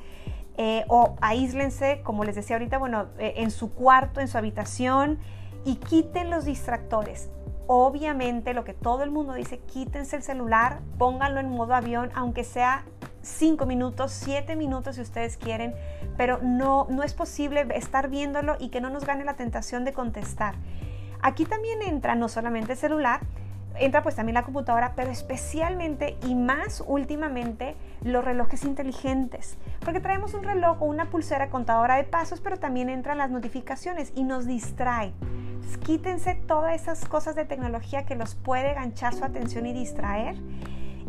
Eh, 0.58 0.86
o 0.88 1.16
aíslense, 1.22 2.02
como 2.04 2.24
les 2.24 2.36
decía 2.36 2.58
ahorita, 2.58 2.78
bueno, 2.78 3.08
eh, 3.18 3.36
en 3.38 3.50
su 3.50 3.74
cuarto, 3.74 4.20
en 4.22 4.28
su 4.28 4.38
habitación 4.38 5.20
y 5.66 5.76
quiten 5.76 6.30
los 6.30 6.46
distractores. 6.46 7.30
Obviamente 7.66 8.54
lo 8.54 8.64
que 8.64 8.74
todo 8.74 9.04
el 9.04 9.10
mundo 9.10 9.34
dice, 9.34 9.60
quítense 9.60 10.16
el 10.18 10.24
celular, 10.24 10.82
pónganlo 10.98 11.40
en 11.40 11.50
modo 11.50 11.74
avión, 11.74 12.12
aunque 12.14 12.44
sea 12.44 12.86
5 13.22 13.66
minutos, 13.66 14.12
7 14.12 14.56
minutos 14.56 14.98
si 14.98 15.02
ustedes 15.02 15.38
quieren, 15.38 15.74
pero 16.18 16.40
no, 16.44 16.88
no 16.90 17.04
es 17.04 17.14
posible 17.14 17.66
estar 17.74 18.10
viéndolo 18.10 18.58
y 18.60 18.70
que 18.70 18.82
no 18.82 18.90
nos 18.90 19.06
gane 19.06 19.24
la 19.24 19.36
tentación 19.36 19.86
de 19.86 19.94
contestar. 19.94 20.56
Aquí 21.24 21.46
también 21.46 21.82
entra 21.82 22.14
no 22.14 22.30
solamente 22.30 22.74
el 22.74 22.78
celular, 22.78 23.22
entra 23.80 24.04
pues 24.04 24.16
también 24.16 24.36
la 24.36 24.44
computadora, 24.44 24.94
pero 24.96 25.10
especialmente 25.10 26.18
y 26.28 26.36
más 26.36 26.84
últimamente 26.86 27.76
los 28.04 28.24
relojes 28.24 28.64
inteligentes, 28.66 29.58
porque 29.80 30.00
traemos 30.00 30.36
un 30.36 30.44
reloj 30.44 30.84
o 30.84 30.86
una 30.86 31.06
pulsera 31.06 31.50
contadora 31.50 31.96
de 31.96 32.04
pasos, 32.04 32.40
pero 32.40 32.60
también 32.60 32.90
entran 32.90 33.18
las 33.18 33.32
notificaciones 33.32 34.12
y 34.16 34.24
nos 34.24 34.46
distrae 34.46 35.14
quítense 35.84 36.36
todas 36.36 36.76
esas 36.82 37.06
cosas 37.06 37.36
de 37.36 37.46
tecnología 37.46 38.06
que 38.06 38.16
los 38.16 38.36
puede 38.36 38.74
ganchar 38.74 39.14
su 39.14 39.24
atención 39.24 39.66
y 39.66 39.74
distraer. 39.74 40.36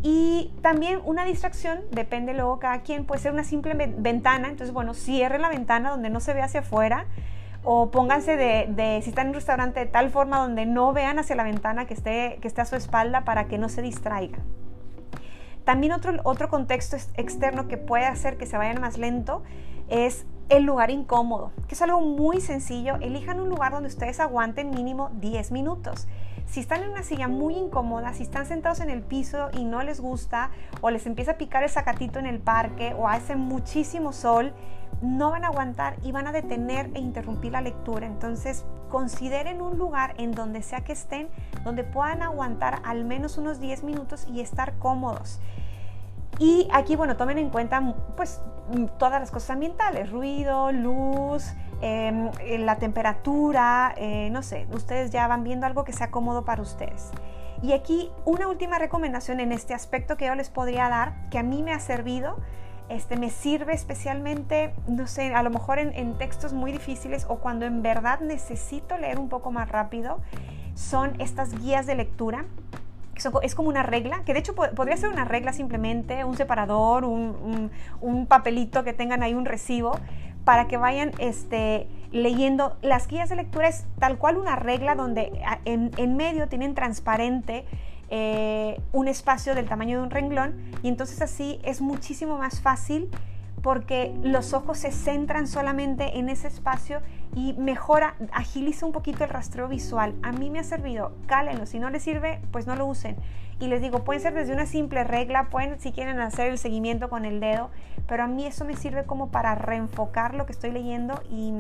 Y 0.03 0.53
también 0.61 1.00
una 1.05 1.24
distracción, 1.24 1.81
depende 1.90 2.35
luego 2.35 2.59
cada 2.59 2.83
quien, 2.83 3.07
puede 3.07 3.22
ser 3.22 3.33
una 3.33 3.44
simple 3.44 3.74
ventana. 3.74 4.48
Entonces, 4.48 4.74
bueno, 4.74 4.92
cierren 4.92 5.40
la 5.40 5.48
ventana 5.48 5.90
donde 5.90 6.11
no 6.11 6.20
se 6.20 6.35
ve 6.35 6.42
hacia 6.42 6.61
afuera. 6.61 7.07
O 7.64 7.90
pónganse 7.90 8.37
de, 8.37 9.00
si 9.03 9.09
están 9.09 9.27
en 9.27 9.29
un 9.31 9.35
restaurante, 9.35 9.81
de 9.81 9.87
tal 9.87 10.11
forma 10.11 10.38
donde 10.38 10.66
no 10.66 10.92
vean 10.92 11.18
hacia 11.18 11.35
la 11.35 11.44
ventana 11.44 11.87
que 11.87 11.94
esté, 11.94 12.38
que 12.40 12.48
esté 12.48 12.61
a 12.61 12.66
su 12.66 12.77
espalda 12.77 13.24
para 13.24 13.46
que 13.48 13.59
no 13.59 13.68
se 13.68 13.81
distraigan. 13.81 14.42
También 15.64 15.92
otro, 15.92 16.12
otro 16.24 16.50
contexto 16.50 16.96
externo 17.16 17.66
que 17.66 17.79
puede 17.79 18.05
hacer 18.05 18.37
que 18.37 18.44
se 18.44 18.59
vayan 18.59 18.83
más 18.83 18.98
lento 18.98 19.42
es 19.88 20.27
el 20.50 20.64
lugar 20.64 20.90
incómodo, 20.90 21.53
que 21.68 21.74
es 21.74 21.83
algo 21.83 22.00
muy 22.00 22.40
sencillo. 22.40 22.96
Elijan 22.96 23.40
un 23.40 23.48
lugar 23.48 23.72
donde 23.72 23.88
ustedes 23.88 24.20
aguanten 24.20 24.70
mínimo 24.70 25.11
10 25.20 25.53
minutos. 25.53 26.07
Si 26.46 26.61
están 26.61 26.83
en 26.83 26.90
una 26.90 27.03
silla 27.03 27.29
muy 27.29 27.55
incómoda, 27.55 28.12
si 28.12 28.22
están 28.22 28.44
sentados 28.44 28.81
en 28.81 28.90
el 28.90 29.00
piso 29.00 29.48
y 29.55 29.64
no 29.64 29.83
les 29.83 30.00
gusta, 30.00 30.50
o 30.83 30.90
les 30.90 31.07
empieza 31.07 31.33
a 31.33 31.38
picar 31.38 31.62
el 31.62 31.70
sacatito 31.70 32.18
en 32.18 32.27
el 32.27 32.38
parque, 32.38 32.94
o 32.96 33.09
hace 33.09 33.35
muchísimo 33.35 34.12
sol, 34.12 34.53
no 35.02 35.30
van 35.30 35.44
a 35.44 35.48
aguantar 35.48 35.96
y 36.02 36.12
van 36.12 36.26
a 36.26 36.33
detener 36.33 36.90
e 36.94 37.00
interrumpir 37.00 37.52
la 37.52 37.61
lectura. 37.61 38.07
Entonces, 38.07 38.64
consideren 38.88 39.61
un 39.61 39.78
lugar 39.78 40.14
en 40.18 40.33
donde 40.33 40.62
sea 40.62 40.83
que 40.83 40.92
estén, 40.92 41.28
donde 41.64 41.85
puedan 41.85 42.22
aguantar 42.22 42.80
al 42.85 43.04
menos 43.04 43.38
unos 43.38 43.61
10 43.61 43.83
minutos 43.83 44.26
y 44.28 44.40
estar 44.40 44.78
cómodos. 44.78 45.40
Y 46.38 46.68
aquí, 46.72 46.96
bueno, 46.96 47.16
tomen 47.16 47.38
en 47.38 47.50
cuenta 47.50 47.94
pues 48.16 48.40
todas 48.98 49.20
las 49.20 49.30
cosas 49.30 49.50
ambientales, 49.50 50.11
ruido, 50.11 50.72
luz, 50.72 51.52
em, 51.80 52.30
eh, 52.40 52.59
la 52.59 52.76
temperatura, 52.76 53.94
eh, 53.96 54.30
no 54.30 54.42
sé, 54.42 54.66
ustedes 54.72 55.11
ya 55.11 55.26
van 55.28 55.44
viendo 55.44 55.66
algo 55.66 55.85
que 55.85 55.92
sea 55.92 56.11
cómodo 56.11 56.44
para 56.44 56.62
ustedes. 56.62 57.11
Y 57.62 57.72
aquí 57.72 58.11
una 58.24 58.48
última 58.48 58.78
recomendación 58.78 59.40
en 59.40 59.52
este 59.52 59.74
aspecto 59.74 60.16
que 60.16 60.26
yo 60.26 60.35
les 60.35 60.50
podría 60.50 60.88
dar, 60.88 61.14
que 61.30 61.38
a 61.38 61.42
mí 61.42 61.62
me 61.62 61.72
ha 61.72 61.80
servido, 61.80 62.38
este, 62.88 63.16
me 63.16 63.31
sirve 63.31 63.73
especialmente, 63.75 64.75
no 64.87 65.07
sé, 65.07 65.35
a 65.35 65.42
lo 65.42 65.51
mejor 65.51 65.79
en, 65.79 65.92
en 65.94 66.16
textos 66.18 66.53
muy 66.53 66.73
difíciles 66.73 67.27
o 67.29 67.37
cuando 67.37 67.66
en 67.66 67.83
verdad 67.83 68.20
necesito 68.20 68.99
leer 68.99 69.18
un 69.18 69.29
poco 69.29 69.51
más 69.51 69.68
rápido, 69.68 70.20
son 70.75 71.20
estas 71.20 71.59
guías 71.61 71.87
de 71.87 71.94
lectura 71.94 72.44
es 73.42 73.55
como 73.55 73.68
una 73.68 73.83
regla, 73.83 74.23
que 74.25 74.33
de 74.33 74.40
hecho 74.40 74.55
podría 74.55 74.97
ser 74.97 75.11
una 75.11 75.25
regla 75.25 75.53
simplemente, 75.53 76.25
un 76.25 76.37
separador, 76.37 77.05
un, 77.05 77.70
papelito 78.29 78.85
que 78.85 78.92
tengan 78.92 79.23
ahí 79.23 79.35
un 79.35 79.44
recibo, 79.44 79.99
para 80.44 80.66
que 80.68 80.77
vayan 80.77 81.12
este, 81.18 81.87
leyendo. 82.12 82.77
Las 82.83 83.07
guías 83.09 83.29
de 83.29 83.37
lectura 83.37 83.68
es 83.68 83.87
tal 83.99 84.18
cual 84.18 84.37
una 84.37 84.57
regla 84.57 84.94
donde 84.94 85.33
en, 85.64 86.16
medio 86.16 86.49
tienen 86.49 86.75
transparente 86.75 87.64
eh, 88.16 88.81
un 88.92 89.09
espacio 89.09 89.57
del 89.57 89.66
tamaño 89.66 89.98
de 89.98 90.05
un 90.05 90.11
renglón 90.11 90.55
y 90.85 90.88
entonces 90.88 91.20
así 91.20 91.59
es 91.64 91.81
muchísimo 91.81 92.38
más 92.38 92.61
fácil 92.61 93.11
porque 93.61 94.14
los 94.22 94.53
ojos 94.53 94.79
se 94.79 94.92
centran 94.92 95.48
solamente 95.48 96.16
en 96.16 96.29
ese 96.29 96.46
espacio 96.46 97.00
y 97.35 97.55
mejora, 97.55 98.14
agiliza 98.31 98.87
un 98.87 98.92
poquito 98.92 99.24
el 99.24 99.31
rastreo 99.31 99.66
visual. 99.66 100.14
A 100.22 100.31
mí 100.31 100.48
me 100.48 100.61
ha 100.61 100.62
servido, 100.62 101.11
cálenlo, 101.27 101.66
si 101.66 101.81
no 101.81 101.90
les 101.90 102.05
sirve, 102.05 102.40
pues 102.53 102.68
no 102.68 102.77
lo 102.77 102.87
usen. 102.87 103.16
Y 103.59 103.66
les 103.66 103.83
digo, 103.83 104.05
pueden 104.05 104.22
ser 104.22 104.33
desde 104.33 104.53
una 104.53 104.66
simple 104.66 105.03
regla, 105.03 105.48
pueden 105.50 105.81
si 105.81 105.90
quieren 105.90 106.20
hacer 106.20 106.46
el 106.50 106.59
seguimiento 106.59 107.11
con 107.11 107.24
el 107.24 107.40
dedo, 107.40 107.70
pero 108.07 108.22
a 108.22 108.27
mí 108.29 108.46
eso 108.46 108.64
me 108.64 108.77
sirve 108.77 109.07
como 109.07 109.33
para 109.33 109.57
reenfocar 109.57 110.37
lo 110.37 110.46
que 110.46 110.53
estoy 110.53 110.70
leyendo 110.70 111.20
y 111.29 111.53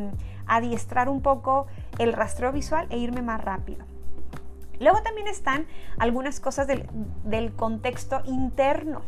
adiestrar 0.46 1.08
un 1.08 1.20
poco 1.20 1.66
el 1.98 2.12
rastreo 2.12 2.52
visual 2.52 2.86
e 2.90 2.98
irme 2.98 3.22
más 3.22 3.42
rápido. 3.42 3.93
Luego 4.80 5.02
también 5.02 5.28
están 5.28 5.66
algunas 5.98 6.40
cosas 6.40 6.66
del, 6.66 6.88
del 7.24 7.54
contexto 7.54 8.22
interno, 8.26 9.02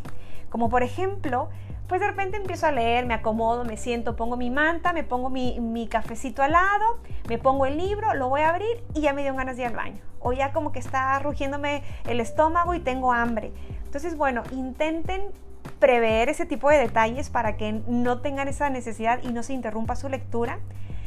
como 0.50 0.68
por 0.68 0.82
ejemplo, 0.82 1.48
pues 1.88 2.00
de 2.00 2.08
repente 2.08 2.36
empiezo 2.36 2.66
a 2.66 2.72
leer, 2.72 3.06
me 3.06 3.14
acomodo, 3.14 3.64
me 3.64 3.76
siento, 3.76 4.16
pongo 4.16 4.36
mi 4.36 4.50
manta, 4.50 4.92
me 4.92 5.04
pongo 5.04 5.30
mi, 5.30 5.88
cafecito 5.88 6.42
al 6.42 6.52
lado, 6.52 6.98
me 7.28 7.38
pongo 7.38 7.66
el 7.66 7.76
libro, 7.76 8.12
lo 8.14 8.28
voy 8.28 8.40
a 8.40 8.50
abrir 8.50 8.82
y 8.94 9.02
ya 9.02 9.12
me 9.12 9.22
dio 9.22 9.34
ganas 9.34 9.56
de 9.56 9.62
ir 9.62 9.68
al 9.68 9.76
baño. 9.76 10.00
O 10.20 10.32
ya 10.32 10.52
como 10.52 10.72
que 10.72 10.80
está 10.80 11.18
rugiéndome 11.20 11.82
el 12.08 12.20
estómago 12.20 12.74
y 12.74 12.80
tengo 12.80 13.12
hambre. 13.12 13.52
Entonces, 13.84 14.16
bueno, 14.16 14.42
intenten 14.50 15.30
prever 15.78 16.28
ese 16.28 16.46
tipo 16.46 16.70
de 16.70 16.78
detalles 16.78 17.30
para 17.30 17.56
que 17.56 17.72
no 17.86 18.20
tengan 18.20 18.48
esa 18.48 18.68
necesidad 18.68 19.22
y 19.22 19.28
no 19.28 19.44
se 19.44 19.52
interrumpa 19.52 19.94
su 19.94 20.08
lectura. 20.08 20.58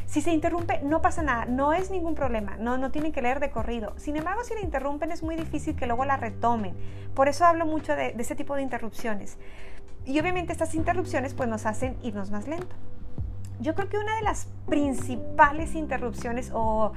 Si 0.10 0.22
se 0.22 0.32
interrumpe, 0.32 0.82
no 0.82 1.04
pasa 1.04 1.22
nada, 1.22 1.46
no 1.46 1.72
es 1.72 1.92
ningún 1.92 2.16
problema, 2.16 2.58
no, 2.58 2.80
no 2.80 2.90
tienen 2.90 3.12
que 3.12 3.22
leer 3.22 3.40
de 3.40 3.52
corrido. 3.52 3.94
Sin 3.98 4.16
embargo, 4.16 4.44
si 4.44 4.56
la 4.56 4.62
interrumpen 4.62 5.12
es 5.12 5.22
muy 5.22 5.36
difícil 5.36 5.76
que 5.76 5.86
luego 5.86 6.04
la 6.04 6.18
retomen. 6.18 6.76
Por 7.14 7.28
eso 7.28 7.46
hablo 7.46 7.68
mucho 7.68 7.96
de, 7.96 8.14
de 8.14 8.22
ese 8.24 8.36
tipo 8.36 8.56
de 8.56 8.64
interrupciones. 8.64 9.38
Y 10.06 10.20
obviamente 10.20 10.52
estas 10.52 10.74
interrupciones 10.74 11.36
pues 11.36 11.48
nos 11.48 11.68
hacen 11.68 11.96
irnos 12.02 12.32
más 12.32 12.48
lento. 12.48 12.76
Yo 13.60 13.76
creo 13.76 13.90
que 13.90 13.98
una 13.98 14.16
de 14.16 14.22
las 14.22 14.48
principales 14.68 15.76
interrupciones 15.76 16.52
o, 16.54 16.94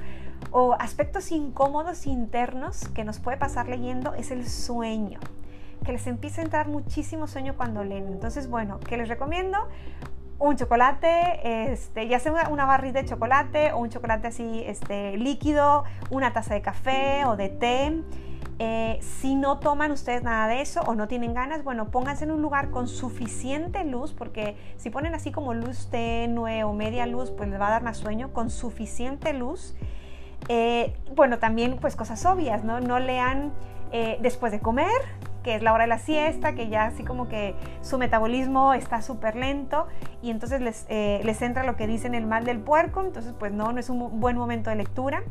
aspectos 0.79 1.31
incómodos 1.31 2.05
internos 2.05 2.87
que 2.89 3.03
nos 3.03 3.19
puede 3.19 3.37
pasar 3.37 3.67
leyendo 3.67 4.13
es 4.13 4.31
el 4.31 4.47
sueño 4.47 5.19
que 5.85 5.91
les 5.91 6.07
empieza 6.07 6.41
a 6.41 6.45
entrar 6.45 6.69
muchísimo 6.69 7.27
sueño 7.27 7.55
cuando 7.57 7.83
leen. 7.83 8.07
Entonces, 8.07 8.49
bueno, 8.49 8.79
¿qué 8.79 8.95
les 8.95 9.09
recomiendo? 9.09 9.57
Un 10.39 10.57
chocolate, 10.57 11.71
este, 11.71 12.07
ya 12.07 12.19
sea 12.19 12.49
una, 12.49 12.65
barrita 12.65 13.01
de 13.01 13.07
chocolate 13.07 13.71
o 13.71 13.77
un 13.77 13.89
chocolate 13.89 14.27
así 14.27 14.63
este, 14.65 15.17
líquido, 15.17 15.85
una 16.09 16.33
taza 16.33 16.53
de 16.53 16.61
café 16.61 17.23
o 17.25 17.37
de 17.37 17.49
té 17.49 18.03
eh, 18.59 18.99
si 19.01 19.35
no 19.35 19.59
toman 19.59 19.91
ustedes 19.91 20.23
nada 20.23 20.47
de 20.47 20.61
eso 20.61 20.81
o 20.81 20.93
no 20.95 21.07
tienen 21.07 21.33
ganas, 21.33 21.63
bueno, 21.63 21.89
pónganse 21.89 22.25
en 22.25 22.31
un 22.31 22.41
lugar 22.41 22.69
con 22.69 22.87
suficiente 22.87 23.83
luz, 23.83 24.13
porque 24.13 24.55
si 24.77 24.89
ponen 24.89 25.15
así 25.15 25.31
como 25.31 25.53
luz 25.53 25.87
tenue 25.89 26.63
o 26.63 26.73
media 26.73 27.05
luz, 27.07 27.31
pues 27.31 27.49
les 27.49 27.59
va 27.59 27.67
a 27.67 27.71
dar 27.71 27.83
más 27.83 27.97
sueño, 27.97 28.31
con 28.31 28.49
suficiente 28.49 29.33
luz. 29.33 29.75
Eh, 30.49 30.95
bueno, 31.15 31.39
también 31.39 31.77
pues 31.79 31.95
cosas 31.95 32.25
obvias, 32.25 32.63
¿no? 32.63 32.79
No 32.79 32.99
lean 32.99 33.51
eh, 33.91 34.17
después 34.21 34.51
de 34.51 34.59
comer, 34.59 35.01
que 35.43 35.55
es 35.55 35.61
la 35.61 35.73
hora 35.73 35.83
de 35.83 35.89
la 35.89 35.99
siesta, 35.99 36.53
que 36.53 36.69
ya 36.69 36.85
así 36.85 37.03
como 37.03 37.27
que 37.27 37.55
su 37.81 37.97
metabolismo 37.97 38.73
está 38.73 39.01
súper 39.01 39.35
lento 39.35 39.87
y 40.21 40.29
entonces 40.29 40.61
les, 40.61 40.87
les 40.89 41.41
entra 41.41 41.63
lo 41.63 41.75
que 41.75 41.85
dicen 41.85 42.15
el 42.15 42.25
mal 42.25 42.45
del 42.45 42.59
puerco, 42.59 43.01
entonces 43.01 43.33
pues 43.37 43.51
no, 43.51 43.71
no 43.71 43.79
es 43.79 43.89
un 43.89 44.19
buen 44.19 44.37
momento 44.37 44.69
de 44.69 44.77
lectura 44.77 45.23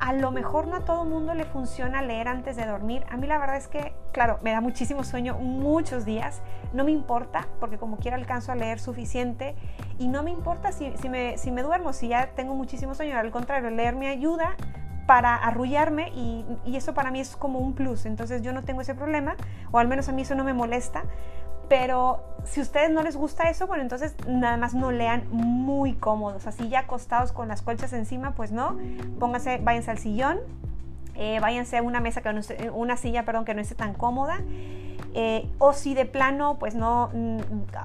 a 0.00 0.14
lo 0.14 0.30
mejor 0.30 0.66
no 0.66 0.76
a 0.76 0.80
todo 0.80 1.04
mundo 1.04 1.34
le 1.34 1.44
funciona 1.44 2.00
leer 2.00 2.26
antes 2.26 2.56
de 2.56 2.64
dormir. 2.64 3.04
A 3.10 3.18
mí 3.18 3.26
la 3.26 3.38
verdad 3.38 3.56
es 3.56 3.68
que, 3.68 3.92
claro, 4.12 4.38
me 4.42 4.50
da 4.50 4.62
muchísimo 4.62 5.04
sueño 5.04 5.34
muchos 5.34 6.06
días. 6.06 6.40
No 6.72 6.84
me 6.84 6.90
importa 6.90 7.48
porque 7.60 7.76
como 7.76 7.98
quiera 7.98 8.16
alcanzo 8.16 8.50
a 8.50 8.54
leer 8.54 8.80
suficiente 8.80 9.54
y 9.98 10.08
no 10.08 10.22
me 10.22 10.30
importa 10.30 10.72
si, 10.72 10.90
me, 11.10 11.36
si 11.36 11.50
me 11.50 11.62
duermo, 11.62 11.92
si 11.92 12.08
ya 12.08 12.30
tengo 12.34 12.54
muchísimo 12.54 12.94
sueño. 12.94 13.18
Al 13.18 13.30
contrario, 13.30 13.68
leer 13.68 13.94
me 13.94 14.08
ayuda 14.08 14.56
para 15.10 15.34
arrullarme 15.34 16.12
y, 16.14 16.44
y, 16.64 16.76
eso 16.76 16.94
para 16.94 17.10
mí 17.10 17.18
es 17.18 17.34
como 17.34 17.58
un 17.58 17.72
plus. 17.72 18.06
Entonces 18.06 18.42
yo 18.42 18.52
no 18.52 18.62
tengo 18.62 18.80
ese 18.80 18.94
problema, 18.94 19.34
o 19.72 19.80
al 19.80 19.88
menos 19.88 20.08
a 20.08 20.12
mí 20.12 20.22
eso 20.22 20.36
no 20.36 20.44
me 20.44 20.54
molesta. 20.54 21.02
Pero 21.68 22.22
si 22.44 22.60
a 22.60 22.62
ustedes 22.62 22.92
no 22.92 23.02
les 23.02 23.16
gusta 23.16 23.50
eso, 23.50 23.66
bueno, 23.66 23.82
entonces 23.82 24.14
nada 24.28 24.56
más 24.56 24.72
no 24.72 24.92
lean 24.92 25.24
muy 25.32 25.94
cómodos, 25.94 26.46
así 26.46 26.68
ya 26.68 26.80
acostados 26.80 27.32
con 27.32 27.48
las 27.48 27.60
colchas 27.60 27.92
encima, 27.92 28.36
pues 28.36 28.52
no, 28.52 28.78
pónganse, 29.18 29.58
váyanse 29.58 29.90
al 29.90 29.98
sillón, 29.98 30.38
eh, 31.16 31.40
váyanse 31.40 31.78
a 31.78 31.82
una 31.82 31.98
mesa 31.98 32.22
que 32.22 32.32
no 32.32 32.40
una 32.72 32.96
silla, 32.96 33.24
perdón, 33.24 33.44
que 33.44 33.52
no 33.52 33.62
esté 33.62 33.74
tan 33.74 33.94
cómoda. 33.94 34.38
Eh, 35.14 35.48
o 35.58 35.72
si 35.72 35.94
de 35.94 36.06
plano, 36.06 36.58
pues 36.58 36.74
no, 36.74 37.10
mm, 37.12 37.38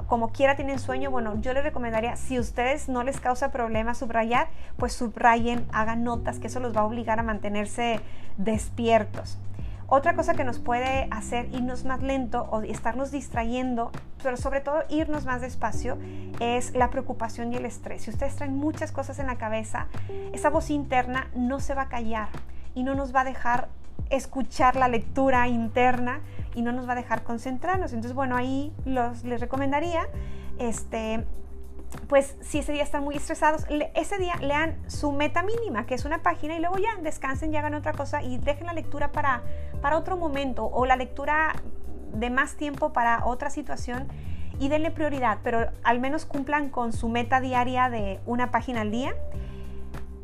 como 0.08 0.32
quiera 0.32 0.56
tienen 0.56 0.78
sueño, 0.78 1.10
bueno, 1.10 1.42
yo 1.42 1.54
les 1.54 1.64
recomendaría, 1.64 2.16
si 2.18 2.38
ustedes 2.38 2.88
no 2.88 3.04
les 3.04 3.20
causa 3.20 3.52
problema 3.52 3.96
subrayar, 3.96 4.48
pues 4.78 4.94
subrayen, 4.94 5.66
hagan 5.72 6.04
notas, 6.04 6.40
que 6.40 6.48
eso 6.48 6.60
los 6.60 6.76
va 6.76 6.82
a 6.82 6.86
obligar 6.86 7.20
a 7.20 7.24
mantenerse 7.24 8.00
despiertos. 8.38 9.40
Otra 9.88 10.16
cosa 10.16 10.34
que 10.34 10.44
nos 10.44 10.58
puede 10.58 11.08
hacer 11.12 11.48
irnos 11.54 11.86
más 11.86 12.02
lento 12.02 12.48
o 12.52 12.62
estarnos 12.64 13.12
distrayendo, 13.12 13.92
pero 14.24 14.36
sobre 14.36 14.60
todo 14.62 14.84
irnos 14.90 15.26
más 15.26 15.42
despacio, 15.42 16.00
es 16.40 16.74
la 16.76 16.90
preocupación 16.90 17.54
y 17.54 17.58
el 17.58 17.66
estrés. 17.66 18.04
Si 18.04 18.10
ustedes 18.10 18.36
traen 18.36 18.56
muchas 18.56 18.92
cosas 18.92 19.20
en 19.20 19.28
la 19.28 19.38
cabeza, 19.38 19.88
esa 20.34 20.50
voz 20.50 20.72
interna 20.72 21.28
no 21.36 21.60
se 21.60 21.76
va 21.76 21.84
a 21.84 21.90
callar 21.90 22.30
y 22.74 22.82
no 22.82 22.96
nos 22.96 23.14
va 23.16 23.22
a 23.22 23.26
dejar 23.26 23.68
escuchar 24.10 24.76
la 24.76 24.88
lectura 24.88 25.48
interna 25.48 26.22
y 26.54 26.62
no 26.62 26.72
nos 26.72 26.88
va 26.88 26.94
a 26.94 26.96
dejar 26.96 27.24
concentrarnos. 27.24 27.94
Entonces, 27.94 28.14
bueno, 28.14 28.36
ahí 28.36 28.74
los, 28.86 29.24
les 29.24 29.42
recomendaría 29.42 30.08
este, 30.60 31.26
pues 32.08 32.38
si 32.42 32.60
ese 32.60 32.72
día 32.72 32.84
están 32.84 33.04
muy 33.04 33.16
estresados, 33.16 33.66
ese 33.94 34.18
día 34.18 34.36
lean 34.38 34.78
su 34.88 35.12
meta 35.12 35.44
mínima, 35.44 35.86
que 35.86 35.96
es 35.96 36.06
una 36.06 36.22
página, 36.22 36.56
y 36.56 36.60
luego 36.60 36.78
ya 36.78 36.96
descansen 37.02 37.54
y 37.54 37.58
hagan 37.58 37.74
otra 37.74 37.94
cosa 37.94 38.22
y 38.22 38.38
dejen 38.38 38.68
la 38.68 38.74
lectura 38.74 39.12
para, 39.12 39.44
para 39.82 39.98
otro 39.98 40.18
momento 40.18 40.66
o 40.66 40.86
la 40.86 40.96
lectura 40.96 41.56
de 42.14 42.30
más 42.30 42.56
tiempo 42.56 42.94
para 42.94 43.26
otra 43.26 43.50
situación 43.50 44.08
y 44.60 44.70
denle 44.70 44.92
prioridad, 44.92 45.40
pero 45.44 45.70
al 45.84 46.00
menos 46.00 46.26
cumplan 46.26 46.70
con 46.70 46.94
su 46.94 47.10
meta 47.10 47.42
diaria 47.42 47.90
de 47.90 48.22
una 48.26 48.52
página 48.52 48.82
al 48.82 48.92
día 48.92 49.14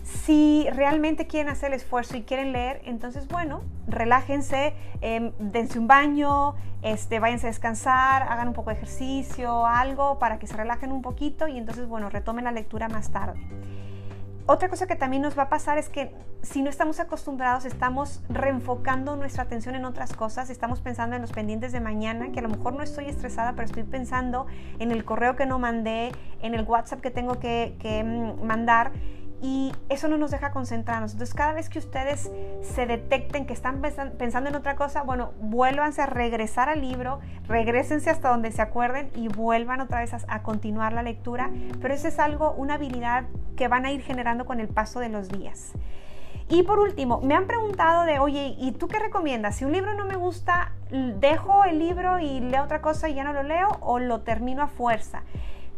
si 0.03 0.67
realmente 0.71 1.27
quieren 1.27 1.51
hacer 1.51 1.69
el 1.69 1.75
esfuerzo 1.75 2.17
y 2.17 2.23
quieren 2.23 2.51
leer, 2.51 2.81
entonces 2.85 3.27
bueno, 3.27 3.61
relájense, 3.87 4.73
eh, 5.01 5.31
dense 5.39 5.77
un 5.79 5.87
baño, 5.87 6.55
este, 6.81 7.19
váyanse 7.19 7.47
a 7.47 7.49
descansar, 7.49 8.23
hagan 8.23 8.47
un 8.47 8.53
poco 8.53 8.71
de 8.71 8.77
ejercicio, 8.77 9.65
algo 9.65 10.19
para 10.19 10.39
que 10.39 10.47
se 10.47 10.57
relajen 10.57 10.91
un 10.91 11.01
poquito 11.01 11.47
y 11.47 11.57
entonces 11.57 11.87
bueno, 11.87 12.09
retomen 12.09 12.45
la 12.45 12.51
lectura 12.51 12.89
más 12.89 13.11
tarde. 13.11 13.39
Otra 14.47 14.69
cosa 14.69 14.87
que 14.87 14.95
también 14.95 15.21
nos 15.21 15.37
va 15.37 15.43
a 15.43 15.49
pasar 15.49 15.77
es 15.77 15.87
que 15.87 16.13
si 16.41 16.63
no 16.63 16.69
estamos 16.71 16.99
acostumbrados, 16.99 17.65
estamos 17.65 18.23
reenfocando 18.27 19.15
nuestra 19.15 19.43
atención 19.43 19.75
en 19.75 19.85
otras 19.85 20.13
cosas, 20.13 20.49
estamos 20.49 20.81
pensando 20.81 21.15
en 21.15 21.21
los 21.21 21.31
pendientes 21.31 21.71
de 21.71 21.79
mañana, 21.79 22.31
que 22.31 22.39
a 22.39 22.41
lo 22.41 22.49
mejor 22.49 22.73
no 22.73 22.81
estoy 22.81 23.05
estresada, 23.05 23.53
pero 23.53 23.67
estoy 23.67 23.83
pensando 23.83 24.47
en 24.79 24.91
el 24.91 25.05
correo 25.05 25.35
que 25.35 25.45
no 25.45 25.59
mandé, 25.59 26.11
en 26.41 26.55
el 26.55 26.63
WhatsApp 26.63 27.01
que 27.01 27.11
tengo 27.11 27.39
que, 27.39 27.77
que 27.79 28.03
mm, 28.03 28.43
mandar 28.43 28.91
y 29.41 29.73
eso 29.89 30.07
no 30.07 30.17
nos 30.17 30.29
deja 30.29 30.51
concentrarnos. 30.51 31.13
Entonces, 31.13 31.33
cada 31.33 31.53
vez 31.53 31.67
que 31.67 31.79
ustedes 31.79 32.31
se 32.61 32.85
detecten 32.85 33.47
que 33.47 33.53
están 33.53 33.81
pensando 33.81 34.49
en 34.49 34.55
otra 34.55 34.75
cosa, 34.75 35.01
bueno, 35.01 35.31
vuélvanse 35.41 36.01
a 36.03 36.05
regresar 36.05 36.69
al 36.69 36.81
libro, 36.81 37.19
regresense 37.47 38.11
hasta 38.11 38.29
donde 38.29 38.51
se 38.51 38.61
acuerden 38.61 39.09
y 39.15 39.29
vuelvan 39.29 39.81
otra 39.81 40.01
vez 40.01 40.13
a, 40.13 40.43
continuar 40.43 40.93
la 40.93 41.01
lectura. 41.01 41.49
Pero 41.81 41.93
eso 41.93 42.07
es 42.07 42.19
algo, 42.19 42.51
una 42.51 42.75
habilidad 42.75 43.25
que 43.57 43.67
van 43.67 43.85
a 43.85 43.91
ir 43.91 44.01
generando 44.01 44.45
con 44.45 44.59
el 44.59 44.67
paso 44.67 44.99
de 44.99 45.09
los 45.09 45.27
días. 45.29 45.71
Y 46.47 46.63
por 46.63 46.79
último, 46.79 47.21
me 47.21 47.33
han 47.33 47.47
preguntado 47.47 48.03
de, 48.03 48.19
oye, 48.19 48.55
¿y 48.59 48.73
tú 48.73 48.87
qué 48.87 48.99
recomiendas? 48.99 49.55
Si 49.55 49.65
un 49.65 49.71
libro 49.71 49.95
no 49.95 50.05
me 50.05 50.17
gusta, 50.17 50.73
¿dejo 50.91 51.63
el 51.63 51.79
libro 51.79 52.19
y 52.19 52.41
leo 52.41 52.63
otra 52.63 52.81
cosa 52.81 53.09
y 53.09 53.15
ya 53.15 53.23
no 53.23 53.33
lo 53.33 53.41
leo 53.41 53.69
o 53.79 53.99
lo 53.99 54.21
termino 54.21 54.61
a 54.61 54.67
fuerza? 54.67 55.23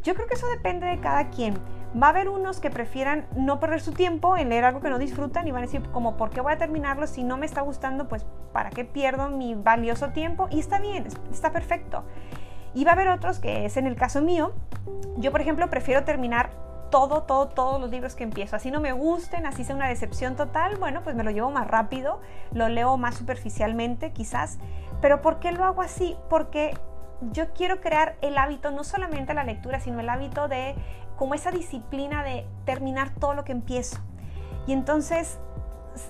Yo 0.03 0.15
creo 0.15 0.27
que 0.27 0.33
eso 0.33 0.47
depende 0.49 0.87
de 0.87 0.99
cada 0.99 1.29
quien. 1.29 1.53
Va 2.01 2.07
a 2.07 2.09
haber 2.09 2.29
unos 2.29 2.59
que 2.59 2.71
prefieran 2.71 3.27
no 3.35 3.59
perder 3.59 3.81
su 3.81 3.91
tiempo 3.91 4.35
en 4.35 4.49
leer 4.49 4.65
algo 4.65 4.81
que 4.81 4.89
no 4.89 4.97
disfrutan 4.97 5.47
y 5.47 5.51
van 5.51 5.63
a 5.63 5.65
decir 5.67 5.83
como, 5.91 6.17
¿por 6.17 6.31
qué 6.31 6.41
voy 6.41 6.53
a 6.53 6.57
terminarlo 6.57 7.05
si 7.05 7.23
no 7.23 7.37
me 7.37 7.45
está 7.45 7.61
gustando? 7.61 8.07
Pues, 8.07 8.25
¿para 8.51 8.71
qué 8.71 8.83
pierdo 8.83 9.29
mi 9.29 9.53
valioso 9.53 10.09
tiempo? 10.09 10.47
Y 10.49 10.59
está 10.59 10.79
bien, 10.79 11.07
está 11.31 11.51
perfecto. 11.51 12.03
Y 12.73 12.83
va 12.85 12.91
a 12.91 12.93
haber 12.95 13.09
otros 13.09 13.39
que 13.39 13.65
es 13.65 13.77
en 13.77 13.85
el 13.85 13.95
caso 13.95 14.21
mío. 14.21 14.53
Yo, 15.17 15.31
por 15.31 15.41
ejemplo, 15.41 15.69
prefiero 15.69 16.03
terminar 16.03 16.49
todo, 16.89 17.23
todo, 17.23 17.47
todos 17.47 17.81
los 17.81 17.89
libros 17.89 18.15
que 18.15 18.23
empiezo. 18.23 18.55
Así 18.55 18.69
no 18.69 18.79
me 18.79 18.91
gusten, 18.91 19.45
así 19.45 19.63
sea 19.63 19.75
una 19.75 19.87
decepción 19.87 20.35
total, 20.35 20.77
bueno, 20.77 21.01
pues 21.03 21.15
me 21.15 21.23
lo 21.23 21.31
llevo 21.31 21.49
más 21.49 21.67
rápido, 21.67 22.21
lo 22.51 22.69
leo 22.69 22.97
más 22.97 23.15
superficialmente 23.15 24.11
quizás. 24.11 24.59
Pero 25.01 25.21
¿por 25.21 25.39
qué 25.39 25.51
lo 25.51 25.63
hago 25.63 25.81
así? 25.81 26.15
Porque 26.29 26.75
yo 27.31 27.51
quiero 27.53 27.81
crear 27.81 28.15
el 28.21 28.37
hábito, 28.37 28.69
no 28.69 28.83
solamente 28.83 29.33
la 29.33 29.43
lectura, 29.43 29.79
sino 29.79 29.99
el 29.99 30.09
hábito 30.09 30.47
de 30.47 30.75
como 31.17 31.33
esa 31.33 31.51
disciplina 31.51 32.23
de 32.23 32.45
terminar 32.65 33.11
todo 33.19 33.33
lo 33.33 33.43
que 33.43 33.51
empiezo. 33.51 33.99
Y 34.67 34.73
entonces 34.73 35.39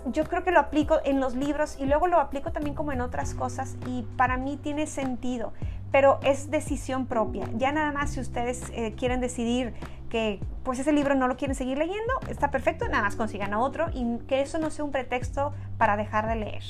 yo 0.06 0.24
creo 0.26 0.44
que 0.44 0.52
lo 0.52 0.60
aplico 0.60 1.00
en 1.04 1.20
los 1.20 1.36
libros 1.36 1.78
y 1.80 1.86
luego 1.86 2.08
lo 2.08 2.20
aplico 2.20 2.52
también 2.52 2.76
como 2.76 2.92
en 2.92 3.02
otras 3.02 3.34
cosas 3.34 3.76
y 3.88 4.04
para 4.18 4.38
mí 4.38 4.58
tiene 4.58 4.88
sentido, 4.88 5.54
pero 5.92 6.20
es 6.24 6.50
decisión 6.50 7.06
propia. 7.06 7.50
Ya 7.56 7.72
nada 7.72 7.92
más 7.92 8.12
si 8.12 8.20
ustedes 8.20 8.72
eh, 8.74 8.94
quieren 8.98 9.20
decidir 9.20 9.74
que 10.10 10.40
pues 10.64 10.80
ese 10.80 10.94
libro 10.94 11.16
no 11.16 11.28
lo 11.28 11.36
quieren 11.36 11.56
seguir 11.56 11.78
leyendo, 11.78 12.14
está 12.30 12.52
perfecto, 12.52 12.88
nada 12.88 13.04
más 13.04 13.16
consigan 13.16 13.54
otro 13.54 13.88
y 13.94 14.20
que 14.28 14.42
eso 14.42 14.60
no 14.60 14.70
sea 14.70 14.86
un 14.86 14.92
pretexto 14.92 15.54
para 15.78 15.98
dejar 15.98 16.28
de 16.28 16.36
leer. 16.36 16.64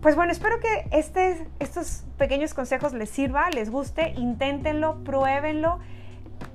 Pues 0.00 0.16
bueno, 0.16 0.32
espero 0.32 0.58
que 0.58 0.88
este, 0.90 1.46
estos 1.60 2.04
pequeños 2.18 2.54
consejos 2.54 2.92
les 2.92 3.08
sirva, 3.08 3.48
les 3.50 3.70
guste, 3.70 4.10
inténtenlo, 4.16 4.96
pruébenlo, 5.04 5.78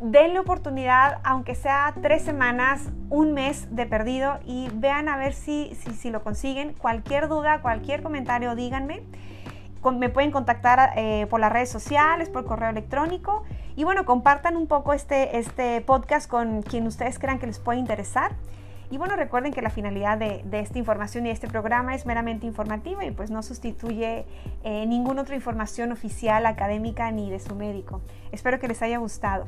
denle 0.02 0.40
oportunidad, 0.40 1.20
aunque 1.24 1.56
sea 1.56 1.94
tres 2.02 2.22
semanas, 2.24 2.90
un 3.10 3.34
mes 3.34 3.74
de 3.76 3.86
perdido 3.86 4.40
y 4.46 4.70
vean 4.74 5.10
a 5.10 5.18
ver 5.18 5.34
si, 5.34 5.76
si, 5.76 6.10
lo 6.10 6.24
consiguen. 6.24 6.74
Cualquier 6.74 7.28
duda, 7.28 7.62
cualquier 7.62 8.04
comentario, 8.04 8.56
díganme. 8.56 9.04
Me 10.00 10.10
pueden 10.10 10.32
contactar 10.32 10.92
eh, 10.98 11.28
por 11.30 11.40
las 11.40 11.52
redes 11.52 11.70
sociales, 11.70 12.30
por 12.30 12.46
correo 12.46 12.70
electrónico. 12.70 13.44
Y 13.78 13.86
bueno, 13.86 14.06
compartan 14.06 14.58
un 14.58 14.68
poco 14.68 14.92
este, 14.92 15.38
este 15.38 15.80
podcast 15.82 16.30
con 16.30 16.62
quien 16.62 16.88
ustedes 16.88 17.20
crean 17.20 17.40
que 17.40 17.48
les 17.48 17.60
puede 17.60 17.80
interesar. 17.80 18.36
Y 18.90 18.98
bueno, 18.98 19.16
recuerden 19.16 19.52
que 19.52 19.62
la 19.62 19.70
finalidad 19.70 20.18
de, 20.18 20.44
esta 20.52 20.80
información 20.80 21.26
y 21.26 21.30
este 21.30 21.48
programa 21.48 21.94
es 21.94 22.06
meramente 22.06 22.46
informativa 22.46 23.04
y 23.06 23.12
pues 23.12 23.30
no 23.30 23.44
sustituye 23.44 24.26
eh, 24.64 24.86
ninguna 24.86 25.24
otra 25.24 25.36
información 25.36 25.92
oficial, 25.92 26.46
académica 26.46 27.12
ni 27.12 27.30
de 27.30 27.40
su 27.40 27.54
médico. 27.56 28.02
Espero 28.32 28.60
que 28.60 28.68
les 28.68 28.82
haya 28.82 28.98
gustado. 28.98 29.48